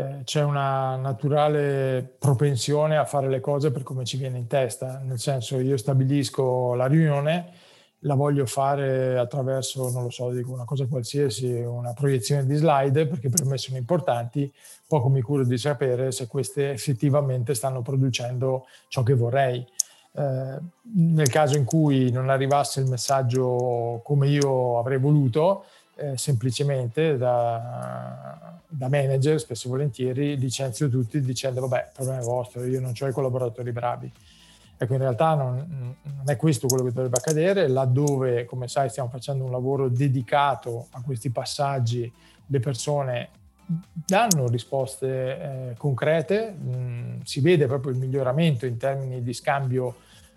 Eh, 0.00 0.24
c'è 0.24 0.42
una 0.42 0.96
naturale 0.96 2.16
propensione 2.18 2.96
a 2.96 3.04
fare 3.04 3.28
le 3.28 3.40
cose 3.40 3.70
per 3.70 3.82
come 3.82 4.04
ci 4.04 4.16
viene 4.16 4.38
in 4.38 4.46
testa, 4.46 5.00
nel 5.04 5.18
senso 5.18 5.58
io 5.58 5.76
stabilisco 5.76 6.74
la 6.74 6.86
riunione, 6.86 7.52
la 8.04 8.14
voglio 8.14 8.46
fare 8.46 9.18
attraverso, 9.18 9.90
non 9.90 10.04
lo 10.04 10.10
so, 10.10 10.30
dico 10.30 10.52
una 10.52 10.64
cosa 10.64 10.86
qualsiasi, 10.86 11.50
una 11.52 11.92
proiezione 11.92 12.46
di 12.46 12.54
slide 12.54 13.06
perché 13.06 13.28
per 13.28 13.44
me 13.44 13.58
sono 13.58 13.76
importanti, 13.76 14.50
poco 14.86 15.10
mi 15.10 15.20
curo 15.20 15.44
di 15.44 15.58
sapere 15.58 16.12
se 16.12 16.26
queste 16.26 16.70
effettivamente 16.70 17.54
stanno 17.54 17.82
producendo 17.82 18.66
ciò 18.88 19.02
che 19.02 19.14
vorrei. 19.14 19.66
Eh, 20.12 20.58
nel 20.94 21.28
caso 21.28 21.56
in 21.58 21.64
cui 21.64 22.10
non 22.10 22.30
arrivasse 22.30 22.80
il 22.80 22.88
messaggio 22.88 24.00
come 24.02 24.28
io 24.28 24.78
avrei 24.78 24.98
voluto, 24.98 25.64
eh, 26.00 26.16
semplicemente 26.16 27.16
da, 27.18 28.58
da, 28.66 28.88
manager, 28.88 29.38
spesso 29.38 29.68
e 29.68 29.70
volentieri, 29.70 30.38
licenzio 30.38 30.88
tutti 30.88 31.20
dicendo 31.20 31.60
vabbè, 31.60 31.90
problema 31.92 32.20
è 32.20 32.24
vostro, 32.24 32.64
io 32.64 32.80
non 32.80 32.94
ho 32.98 33.06
i 33.06 33.12
collaboratori 33.12 33.70
bravi. 33.70 34.10
Ecco, 34.78 34.94
in 34.94 35.00
realtà 35.00 35.34
non, 35.34 35.96
non, 36.02 36.24
è 36.24 36.36
questo 36.36 36.66
quello 36.66 36.84
che 36.84 36.92
dovrebbe 36.92 37.18
accadere, 37.18 37.68
laddove, 37.68 38.46
come 38.46 38.66
sai, 38.66 38.88
stiamo 38.88 39.10
facendo 39.10 39.44
un 39.44 39.50
lavoro 39.50 39.88
dedicato 39.88 40.86
a 40.92 41.02
questi 41.02 41.28
passaggi, 41.28 42.10
le 42.46 42.60
persone 42.60 43.28
danno 43.92 44.48
risposte 44.48 45.08
eh, 45.70 45.74
concrete, 45.76 46.50
mh, 46.50 46.76
mm, 46.76 47.20
si 47.24 47.40
vede 47.40 47.66
proprio 47.66 47.92
il 47.92 47.98
miglioramento 47.98 48.64
in 48.64 48.78
termini 48.78 49.22
di 49.22 49.34
scambio 49.34 49.96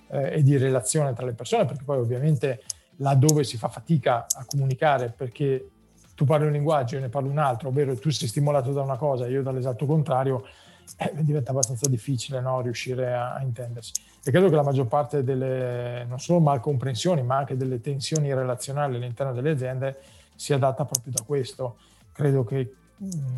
eh, 0.10 0.34
e 0.34 0.44
di 0.44 0.58
relazione 0.58 1.14
tra 1.14 1.26
le 1.26 1.34
persone, 1.34 1.66
perché 1.66 1.84
poi 1.86 2.00
ovviamente 2.00 2.62
laddove 2.98 3.44
si 3.44 3.58
fa 3.58 3.68
fatica 3.68 4.26
a 4.30 4.46
comunicare 4.46 5.14
perché 5.16 5.70
tu 6.16 6.26
parli 6.26 6.46
un 6.46 6.52
linguaggio, 6.52 6.96
io 6.96 7.02
ne 7.02 7.10
parlo 7.10 7.30
un 7.30 7.40
altro, 7.40 7.70
ovvero 7.70 7.98
tu 7.98 8.10
sei 8.12 8.28
stimolato 8.28 8.72
da 8.72 8.82
una 8.82 8.98
cosa 8.98 9.26
e 9.26 9.32
io 9.32 9.42
dall'esatto 9.42 9.86
contrario, 9.86 10.46
eh, 10.98 11.12
diventa 11.16 11.52
abbastanza 11.52 11.90
difficile 11.90 12.40
no, 12.40 12.62
riuscire 12.62 13.14
a, 13.14 13.34
a, 13.34 13.42
intendersi. 13.42 13.94
E 14.24 14.32
credo 14.32 14.50
che 14.50 14.56
la 14.56 14.64
maggior 14.64 14.88
parte 14.88 15.24
delle, 15.24 16.06
non 16.08 16.20
solo 16.20 16.40
malcomprensioni, 16.40 17.24
ma 17.24 17.38
anche 17.38 17.58
delle 17.58 17.82
tensioni 17.82 18.34
relazionali 18.34 18.96
all'interno 18.96 19.34
delle 19.34 19.52
aziende 19.52 20.00
sia 20.36 20.58
data 20.58 20.86
proprio 20.86 21.14
da 21.14 21.24
questo. 21.24 21.78
Credo 22.12 22.44
che 22.44 22.74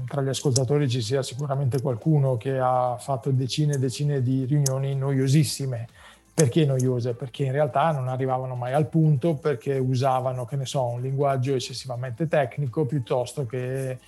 tra 0.06 0.22
gli 0.22 0.28
ascoltatori 0.28 0.88
ci 0.90 1.02
sia 1.02 1.24
sicuramente 1.24 1.82
qualcuno 1.82 2.38
che 2.38 2.60
ha 2.60 2.98
fatto 3.00 3.32
decine 3.32 3.76
e 3.76 3.80
decine 3.80 4.22
di 4.22 4.46
riunioni 4.46 4.96
noiosissime. 4.96 5.88
Perché 6.36 6.66
noiose? 6.66 7.14
Perché 7.14 7.46
in 7.46 7.54
realtà 7.54 7.92
non 7.92 8.10
arrivavano 8.10 8.56
mai 8.56 8.74
al 8.74 8.88
punto, 8.88 9.36
perché 9.36 9.78
usavano, 9.78 10.46
che 10.46 10.58
ne 10.58 10.66
so, 10.66 10.84
un 10.84 11.02
linguaggio 11.02 11.56
eccessivamente 11.56 12.28
tecnico 12.28 12.86
piuttosto 12.86 13.46
che 13.46 13.92
eh, 13.92 14.00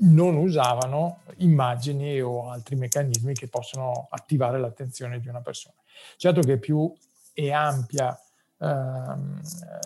non 0.00 0.36
usavano 0.36 1.18
immagini 1.36 2.20
o 2.20 2.50
altri 2.50 2.76
meccanismi 2.76 3.34
che 3.34 3.46
possono 3.46 4.08
attivare 4.10 4.58
l'attenzione 4.58 5.20
di 5.20 5.28
una 5.28 5.40
persona. 5.40 5.74
Certo 6.16 6.40
che 6.40 6.56
più 6.56 6.90
è 7.34 7.50
ampia 7.50 8.18
Ehm, 8.62 9.40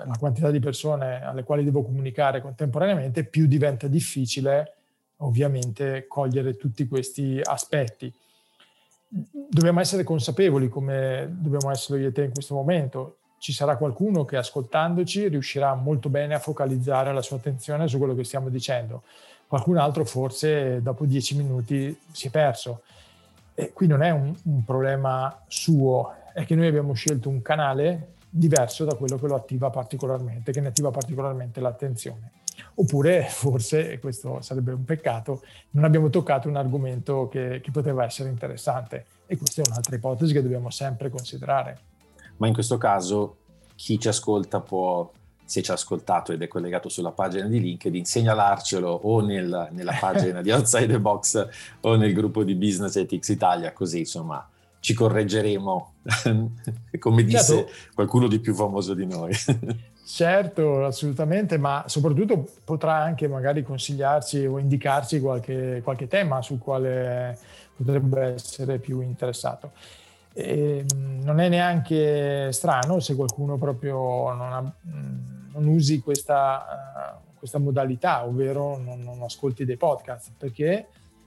la 0.05 0.17
quantità 0.19 0.51
di 0.51 0.61
persone 0.61 1.25
alle 1.25 1.45
quali 1.45 1.65
devo 1.65 1.83
comunicare 1.83 2.43
contemporaneamente, 2.43 3.25
più 3.25 3.47
diventa 3.47 3.89
difficile 3.89 4.75
ovviamente 5.21 6.07
cogliere 6.07 6.57
tutti 6.57 6.87
questi 6.87 7.41
aspetti. 7.43 8.13
Dobbiamo 9.49 9.81
essere 9.81 10.03
consapevoli, 10.03 10.69
come 10.69 11.27
dobbiamo 11.31 11.71
essere 11.71 12.01
io 12.01 12.09
e 12.09 12.13
te 12.13 12.25
in 12.25 12.33
questo 12.33 12.55
momento. 12.55 13.19
Ci 13.39 13.53
sarà 13.53 13.77
qualcuno 13.77 14.25
che 14.25 14.37
ascoltandoci 14.37 15.29
riuscirà 15.29 15.75
molto 15.75 16.09
bene 16.09 16.35
a 16.35 16.39
focalizzare 16.39 17.13
la 17.13 17.23
sua 17.23 17.37
attenzione 17.37 17.89
su 17.89 17.99
quello 17.99 18.15
che 18.15 18.25
stiamo 18.25 18.49
dicendo. 18.49 19.03
Qualcun 19.47 19.77
altro 19.77 20.05
forse 20.05 20.83
dopo 20.83 21.05
dieci 21.07 21.37
minuti 21.37 21.97
si 22.11 22.29
è 22.29 22.31
perso. 22.31 22.83
E 23.55 23.73
qui 23.73 23.87
non 23.87 24.03
è 24.03 24.11
un, 24.11 24.35
un 24.45 24.65
problema 24.65 25.45
suo, 25.47 26.13
è 26.35 26.45
che 26.45 26.55
noi 26.55 26.67
abbiamo 26.67 26.93
scelto 26.93 27.29
un 27.29 27.41
canale 27.41 28.15
diverso 28.29 28.85
da 28.85 28.95
quello 28.95 29.17
che 29.17 29.27
lo 29.27 29.35
attiva 29.35 29.71
particolarmente, 29.71 30.53
che 30.53 30.61
ne 30.61 30.69
attiva 30.69 30.91
particolarmente 30.91 31.61
l'attenzione. 31.61 32.31
Oppure 32.75 33.27
forse, 33.29 33.93
e 33.93 33.99
questo 33.99 34.41
sarebbe 34.41 34.73
un 34.73 34.85
peccato, 34.85 35.43
non 35.71 35.85
abbiamo 35.85 36.11
toccato 36.11 36.49
un 36.49 36.57
argomento 36.57 37.29
che, 37.29 37.61
che 37.63 37.71
poteva 37.71 38.05
essere 38.05 38.29
interessante 38.29 39.07
e 39.27 39.37
questa 39.37 39.63
è 39.63 39.65
un'altra 39.67 39.97
ipotesi 39.97 40.33
che 40.33 40.43
dobbiamo 40.43 40.71
sempre 40.71 41.11
considerare. 41.11 41.79
Ma 42.37 42.47
in 42.47 42.53
questo 42.53 42.77
caso 42.79 43.37
chi 43.75 43.99
ci 43.99 44.09
ascolta 44.09 44.61
può 44.61 45.11
se 45.47 45.63
ci 45.63 45.71
ha 45.71 45.75
ascoltato 45.75 46.33
ed 46.33 46.43
è 46.43 46.49
collegato 46.49 46.89
sulla 46.89 47.13
pagina 47.13 47.47
di 47.47 47.61
LinkedIn, 47.61 48.05
segnalarcelo 48.05 48.89
o 48.89 49.21
nel, 49.21 49.69
nella 49.71 49.97
pagina 49.99 50.43
di 50.43 50.51
Outside 50.53 50.89
the 50.89 50.99
Box 50.99 51.49
o 51.83 51.95
nel 51.95 52.13
gruppo 52.13 52.43
di 52.43 52.57
Business 52.57 52.97
Ethics 52.97 53.29
Italia, 53.29 53.73
così 53.73 54.01
insomma 54.01 54.47
ci 54.81 54.93
correggeremo, 54.93 55.93
come 56.99 57.25
disse 57.25 57.55
certo. 57.55 57.73
qualcuno 57.95 58.27
di 58.27 58.41
più 58.41 58.55
famoso 58.55 58.93
di 58.95 59.07
noi. 59.07 59.33
certo, 60.07 60.85
assolutamente, 60.85 61.59
ma 61.59 61.85
soprattutto 61.87 62.49
potrà 62.65 62.95
anche 62.95 63.27
magari 63.27 63.63
consigliarci 63.63 64.47
o 64.47 64.59
indicarci 64.59 65.21
qualche, 65.21 65.81
qualche 65.83 66.07
tema 66.07 66.41
sul 66.43 66.59
quale 66.59 67.37
potrebbe 67.77 68.35
essere 68.35 68.79
più 68.79 69.01
interessato. 69.01 69.73
E 70.33 70.85
ehm, 70.89 71.23
non 71.25 71.41
è 71.41 71.49
neanche 71.49 72.53
strano 72.53 73.01
se 73.01 73.15
qualcuno 73.17 73.57
proprio 73.57 74.33
non, 74.33 74.53
ha, 74.53 74.73
non 75.53 75.67
usi 75.67 76.01
questa, 76.01 77.21
questa, 77.39 77.59
modalità, 77.59 78.25
ovvero 78.25 78.77
non, 78.79 79.03
non 79.03 79.23
ascolti 79.23 79.65
dei 79.65 79.77
podcast, 79.77 80.33
perché 80.37 80.87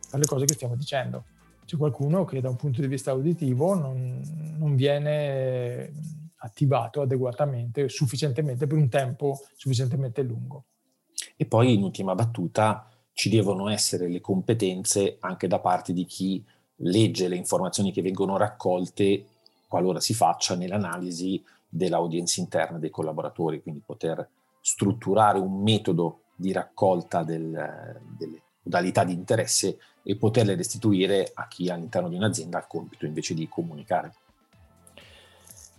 per 0.10 0.20
le 0.20 0.26
cose 0.26 0.46
che 0.46 0.54
stiamo 0.54 0.76
dicendo 0.76 1.24
c'è 1.66 1.78
qualcuno 1.78 2.26
che 2.26 2.42
da 2.42 2.50
un 2.50 2.56
punto 2.56 2.82
di 2.82 2.88
vista 2.88 3.14
uditivo 3.14 3.76
non, 3.76 4.56
non 4.58 4.76
viene 4.76 5.92
attivato 6.40 7.02
adeguatamente, 7.02 7.90
sufficientemente 7.90 8.68
per 8.68 8.78
un 8.78 8.90
tempo 8.90 9.40
sufficientemente 9.56 10.22
lungo. 10.22 10.66
E 11.36 11.46
poi 11.46 11.74
in 11.74 11.84
ultima 11.84 12.16
battuta 12.16 12.88
ci 13.14 13.30
devono 13.30 13.70
essere 13.70 14.08
le 14.08 14.22
competenze 14.22 15.18
anche 15.20 15.48
da 15.48 15.60
parte 15.60 15.94
di 15.94 16.06
chi 16.06 16.44
legge 16.82 17.28
le 17.28 17.36
informazioni 17.36 17.92
che 17.92 18.02
vengono 18.02 18.38
raccolte 18.38 19.26
qualora 19.68 20.00
si 20.00 20.14
faccia 20.14 20.56
nell'analisi 20.56 21.44
dell'audience 21.68 22.40
interna 22.40 22.80
dei 22.80 22.90
collaboratori, 22.90 23.62
quindi 23.62 23.82
poter 23.86 24.28
strutturare 24.62 25.38
un 25.38 25.62
metodo 25.62 26.22
di 26.36 26.52
raccolta 26.52 27.24
del, 27.24 28.00
delle 28.18 28.42
modalità 28.64 29.04
di 29.04 29.14
interesse 29.14 29.78
e 30.02 30.16
poterle 30.16 30.56
restituire 30.56 31.30
a 31.34 31.48
chi 31.48 31.70
all'interno 31.70 32.10
di 32.10 32.16
un'azienda 32.16 32.58
ha 32.58 32.62
il 32.62 32.68
compito 32.68 33.06
invece 33.06 33.34
di 33.34 33.48
comunicare. 33.48 34.14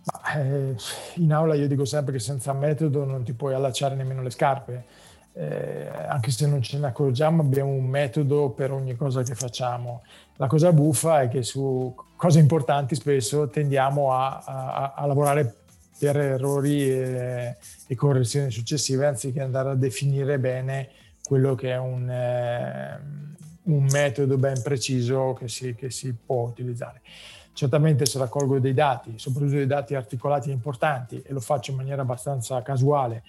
Ma, 0.03 0.33
eh, 0.41 0.75
in 1.15 1.31
aula 1.31 1.53
io 1.53 1.67
dico 1.67 1.85
sempre 1.85 2.13
che 2.13 2.19
senza 2.19 2.53
metodo 2.53 3.05
non 3.05 3.23
ti 3.23 3.33
puoi 3.33 3.53
allacciare 3.53 3.95
nemmeno 3.95 4.21
le 4.21 4.29
scarpe. 4.29 4.85
Eh, 5.33 5.87
anche 6.07 6.31
se 6.31 6.45
non 6.47 6.61
ce 6.61 6.77
ne 6.77 6.87
accorgiamo, 6.87 7.41
abbiamo 7.41 7.71
un 7.71 7.85
metodo 7.85 8.49
per 8.49 8.71
ogni 8.71 8.95
cosa 8.95 9.23
che 9.23 9.35
facciamo. 9.35 10.03
La 10.35 10.47
cosa 10.47 10.73
buffa 10.73 11.21
è 11.21 11.27
che 11.29 11.43
su 11.43 11.95
cose 12.15 12.39
importanti 12.39 12.95
spesso 12.95 13.47
tendiamo 13.47 14.13
a, 14.13 14.39
a, 14.39 14.93
a 14.95 15.05
lavorare 15.05 15.61
per 15.97 16.17
errori 16.17 16.89
e, 16.89 17.57
e, 17.85 17.95
correzioni 17.95 18.49
successive 18.49 19.05
anziché 19.05 19.39
andare 19.39 19.69
a 19.69 19.75
definire 19.75 20.39
bene 20.39 20.89
quello 21.23 21.53
che 21.53 21.71
è 21.71 21.77
un, 21.77 22.09
eh, 22.09 22.99
un 23.63 23.83
metodo 23.85 24.37
ben 24.37 24.59
preciso 24.63 25.33
che 25.33 25.47
si, 25.47 25.75
che 25.75 25.91
si 25.91 26.13
può 26.13 26.47
utilizzare. 26.47 27.01
Certamente 27.53 28.05
se 28.05 28.17
raccolgo 28.17 28.59
dei 28.59 28.73
dati, 28.73 29.13
soprattutto 29.17 29.55
dei 29.55 29.67
dati 29.67 29.93
articolati 29.93 30.49
e 30.49 30.53
importanti, 30.53 31.21
e 31.21 31.33
lo 31.33 31.41
faccio 31.41 31.71
in 31.71 31.77
maniera 31.77 32.01
abbastanza 32.01 32.61
casuale, 32.61 33.23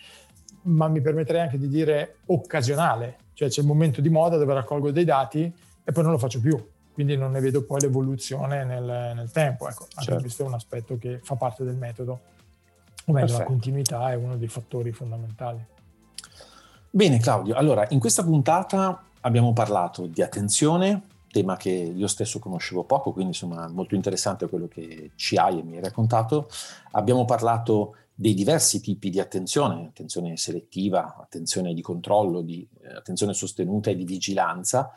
ma 0.63 0.89
mi 0.89 1.01
permetterei 1.01 1.41
anche 1.41 1.59
di 1.59 1.69
dire 1.69 2.19
occasionale, 2.27 3.17
cioè 3.35 3.49
c'è 3.49 3.61
il 3.61 3.67
momento 3.67 4.01
di 4.01 4.09
moda 4.09 4.37
dove 4.37 4.55
raccolgo 4.55 4.91
dei 4.91 5.05
dati 5.05 5.53
e 5.85 5.93
poi 5.93 6.03
non 6.03 6.13
lo 6.13 6.19
faccio 6.19 6.41
più, 6.41 6.57
quindi 6.93 7.17
non 7.17 7.33
ne 7.33 7.41
vedo 7.41 7.65
poi 7.65 7.81
l'evoluzione 7.81 8.65
nel, 8.65 9.13
nel 9.15 9.31
tempo. 9.33 9.69
Ecco, 9.69 9.87
anche 9.95 10.05
certo. 10.05 10.21
questo 10.21 10.43
è 10.45 10.47
un 10.47 10.55
aspetto 10.55 10.99
che 10.99 11.19
fa 11.23 11.35
parte 11.35 11.65
del 11.65 11.77
metodo, 11.77 12.21
o 13.07 13.13
meglio 13.13 13.39
la 13.39 13.45
continuità 13.45 14.11
è 14.11 14.15
uno 14.15 14.37
dei 14.37 14.49
fattori 14.49 14.93
fondamentali. 14.93 15.65
Bene 16.91 17.19
Claudio, 17.19 17.55
allora 17.55 17.87
in 17.91 17.99
questa 17.99 18.23
puntata 18.23 19.03
abbiamo 19.23 19.53
parlato 19.53 20.07
di 20.07 20.23
attenzione, 20.23 21.03
tema 21.33 21.57
che 21.57 21.71
io 21.71 22.07
stesso 22.07 22.39
conoscevo 22.39 22.85
poco, 22.85 23.11
quindi 23.11 23.33
insomma 23.33 23.67
molto 23.69 23.97
interessante 23.97 24.49
quello 24.49 24.69
che 24.69 25.13
ci 25.17 25.37
hai 25.37 25.59
e 25.59 25.63
mi 25.65 25.77
hai 25.77 25.83
raccontato. 25.83 26.49
Abbiamo 26.93 27.25
parlato 27.25 27.97
dei 28.15 28.35
diversi 28.35 28.81
tipi 28.81 29.11
di 29.11 29.19
attenzione, 29.19 29.87
attenzione 29.87 30.37
selettiva, 30.37 31.17
attenzione 31.17 31.75
di 31.75 31.81
controllo, 31.81 32.43
di 32.43 32.69
eh, 32.83 32.95
attenzione 32.95 33.35
sostenuta 33.35 33.91
e 33.91 33.97
di 33.97 34.05
vigilanza 34.05 34.93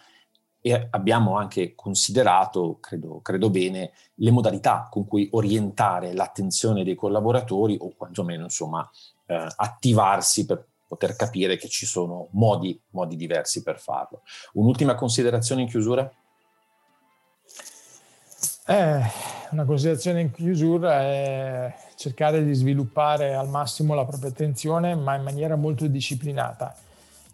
e 0.59 0.87
abbiamo 0.89 1.37
anche 1.37 1.73
considerato, 1.75 2.79
credo, 2.79 3.21
credo, 3.21 3.49
bene, 3.49 3.93
le 4.15 4.31
modalità 4.31 4.87
con 4.91 5.05
cui 5.05 5.29
orientare 5.31 6.13
l'attenzione 6.13 6.83
dei 6.83 6.95
collaboratori 6.95 7.77
o 7.79 7.93
quantomeno 7.95 8.43
insomma 8.43 8.87
eh, 9.27 9.47
attivarsi 9.55 10.45
per 10.45 10.67
poter 10.87 11.15
capire 11.15 11.57
che 11.57 11.67
ci 11.67 11.85
sono 11.85 12.27
modi, 12.31 12.79
modi 12.91 13.15
diversi 13.15 13.63
per 13.63 13.79
farlo. 13.79 14.21
Un'ultima 14.53 14.95
considerazione 14.95 15.61
in 15.61 15.67
chiusura? 15.67 16.11
Eh, 18.67 18.99
una 19.51 19.63
considerazione 19.63 20.21
in 20.21 20.31
chiusura 20.31 21.01
è 21.01 21.75
cercare 21.95 22.43
di 22.43 22.51
sviluppare 22.55 23.35
al 23.35 23.47
massimo 23.47 23.93
la 23.93 24.05
propria 24.05 24.31
attenzione, 24.31 24.95
ma 24.95 25.13
in 25.15 25.21
maniera 25.21 25.55
molto 25.55 25.85
disciplinata. 25.85 26.75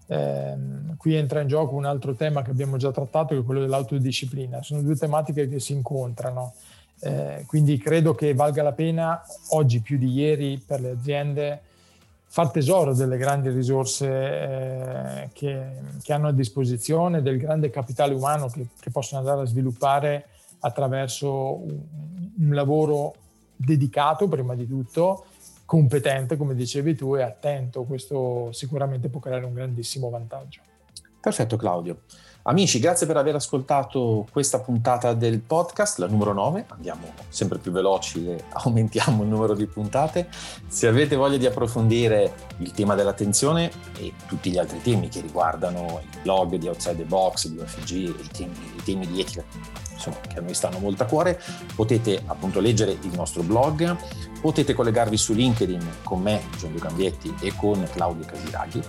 Eh, 0.08 0.54
qui 0.98 1.16
entra 1.16 1.40
in 1.40 1.48
gioco 1.48 1.76
un 1.76 1.86
altro 1.86 2.16
tema 2.16 2.42
che 2.42 2.52
abbiamo 2.52 2.76
già 2.76 2.92
trattato, 2.92 3.34
che 3.34 3.40
è 3.40 3.44
quello 3.46 3.62
dell'autodisciplina. 3.62 4.62
Sono 4.62 4.82
due 4.82 4.98
tematiche 4.98 5.48
che 5.48 5.62
si 5.62 5.72
incontrano, 5.72 6.54
eh, 7.00 7.46
quindi 7.48 7.78
credo 7.78 8.14
che 8.14 8.34
valga 8.34 8.62
la 8.62 8.74
pena 8.74 9.24
oggi 9.52 9.80
più 9.80 9.98
di 9.98 10.12
ieri 10.12 10.62
per 10.64 10.82
le 10.82 10.90
aziende 10.90 11.62
far 12.26 12.52
tesoro 12.52 12.94
delle 12.94 13.16
grandi 13.16 13.50
risorse 13.50 14.08
eh, 14.08 15.30
che, 15.32 15.62
che, 16.04 16.12
hanno 16.14 16.28
a 16.28 16.34
disposizione, 16.34 17.22
del 17.22 17.38
grande 17.38 17.70
capitale 17.70 18.14
umano 18.14 18.48
che, 18.48 18.68
che 18.82 18.90
possono 18.90 19.22
andare 19.22 19.44
a 19.44 19.46
sviluppare 19.46 20.26
attraverso 20.62 21.56
un, 21.62 21.80
un 22.38 22.54
lavoro 22.54 23.14
dedicato 23.56 24.28
prima 24.28 24.56
di 24.56 24.68
tutto, 24.68 25.26
competente 25.66 26.36
come 26.36 26.56
dicevi 26.56 26.96
tu 26.96 27.16
e 27.16 27.22
attento, 27.22 27.84
questo 27.84 28.52
sicuramente 28.52 29.10
può 29.10 29.20
creare 29.20 29.46
un 29.46 29.54
grandissimo 29.54 30.10
vantaggio. 30.10 30.62
Perfetto 31.20 31.56
Claudio. 31.56 32.02
Amici, 32.44 32.80
grazie 32.80 33.06
per 33.06 33.18
aver 33.18 33.36
ascoltato 33.36 34.26
questa 34.32 34.62
puntata 34.62 35.14
del 35.14 35.42
podcast, 35.42 36.00
la 36.00 36.08
numero 36.08 36.34
9. 36.34 36.66
Andiamo 36.70 37.14
sempre 37.30 37.60
più 37.60 37.72
veloci 37.72 38.28
e 38.28 38.46
aumentiamo 38.66 39.22
il 39.22 39.30
numero 39.30 39.54
di 39.54 39.68
puntate. 39.68 40.28
Se 40.68 40.88
avete 40.88 41.16
voglia 41.16 41.38
di 41.38 41.46
approfondire 41.46 42.34
il 42.58 42.72
tema 42.72 42.96
dell'attenzione 42.96 43.70
e 44.00 44.14
tutti 44.26 44.50
gli 44.50 44.58
altri 44.58 44.82
temi 44.82 45.08
che 45.08 45.22
riguardano 45.22 46.02
il 46.02 46.20
blog 46.24 46.56
di 46.56 46.68
Outside 46.68 46.98
the 46.98 47.04
Box, 47.04 47.48
di 47.48 47.60
UFG, 47.60 47.92
i 47.92 48.30
temi, 48.32 48.56
i 48.76 48.84
temi 48.84 49.06
di 49.06 49.22
etica 49.22 49.44
insomma, 49.94 50.18
che 50.28 50.40
a 50.40 50.42
noi 50.42 50.56
stanno 50.56 50.80
molto 50.80 51.04
a 51.04 51.06
cuore, 51.06 51.40
potete 51.76 52.24
appunto 52.26 52.60
leggere 52.60 52.98
il 53.00 53.12
nostro 53.14 53.44
blog, 53.44 53.96
potete 54.42 54.74
collegarvi 54.74 55.16
su 55.16 55.34
LinkedIn 55.34 56.00
con 56.04 56.22
me, 56.22 56.42
Gianluca 56.58 56.88
Gambietti, 56.88 57.34
e 57.40 57.54
con 57.56 57.88
Claudio 57.94 58.26
Casiraghi. 58.26 58.82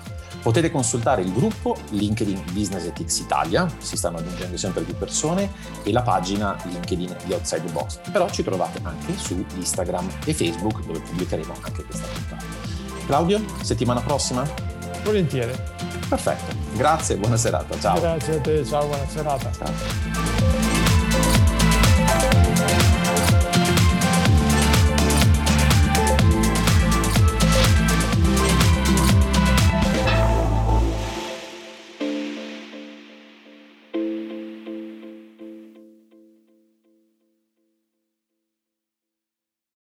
Potete 0.43 0.71
consultare 0.73 1.23
il 1.23 1.33
gruppo 1.33 1.77
LinkedIn 1.91 2.43
Business 2.53 2.85
Ethics 2.85 3.19
Italia, 3.19 3.69
si 3.79 3.97
stanno 3.97 4.17
aggiungendo 4.19 4.57
sempre 4.57 4.83
più 4.83 4.97
persone, 4.97 5.51
e 5.85 5.93
la 5.93 6.03
pagina 6.03 6.57
LinkedIn 6.65 7.17
di 7.25 7.33
Outside 7.33 7.65
the 7.65 7.71
Box. 7.71 8.01
Però 8.11 8.29
ci 8.31 8.43
trovate 8.43 8.81
anche 8.83 9.17
su 9.17 9.45
Instagram 9.55 10.09
e 10.25 10.35
Facebook 10.35 10.85
dove 10.85 11.01
pubblicheremo 11.01 11.55
anche 11.63 11.85
questa 11.85 12.07
puntata. 12.07 12.45
Claudio, 13.07 13.45
settimana 13.63 14.01
prossima? 14.01 14.45
Volentieri. 15.05 15.53
Perfetto, 16.09 16.55
grazie, 16.75 17.17
buona 17.17 17.37
serata, 17.37 17.79
ciao. 17.79 18.01
Grazie 18.01 18.37
a 18.37 18.41
te, 18.41 18.65
ciao, 18.65 18.87
buona 18.87 19.07
serata. 19.07 19.51
Ciao. 19.53 20.62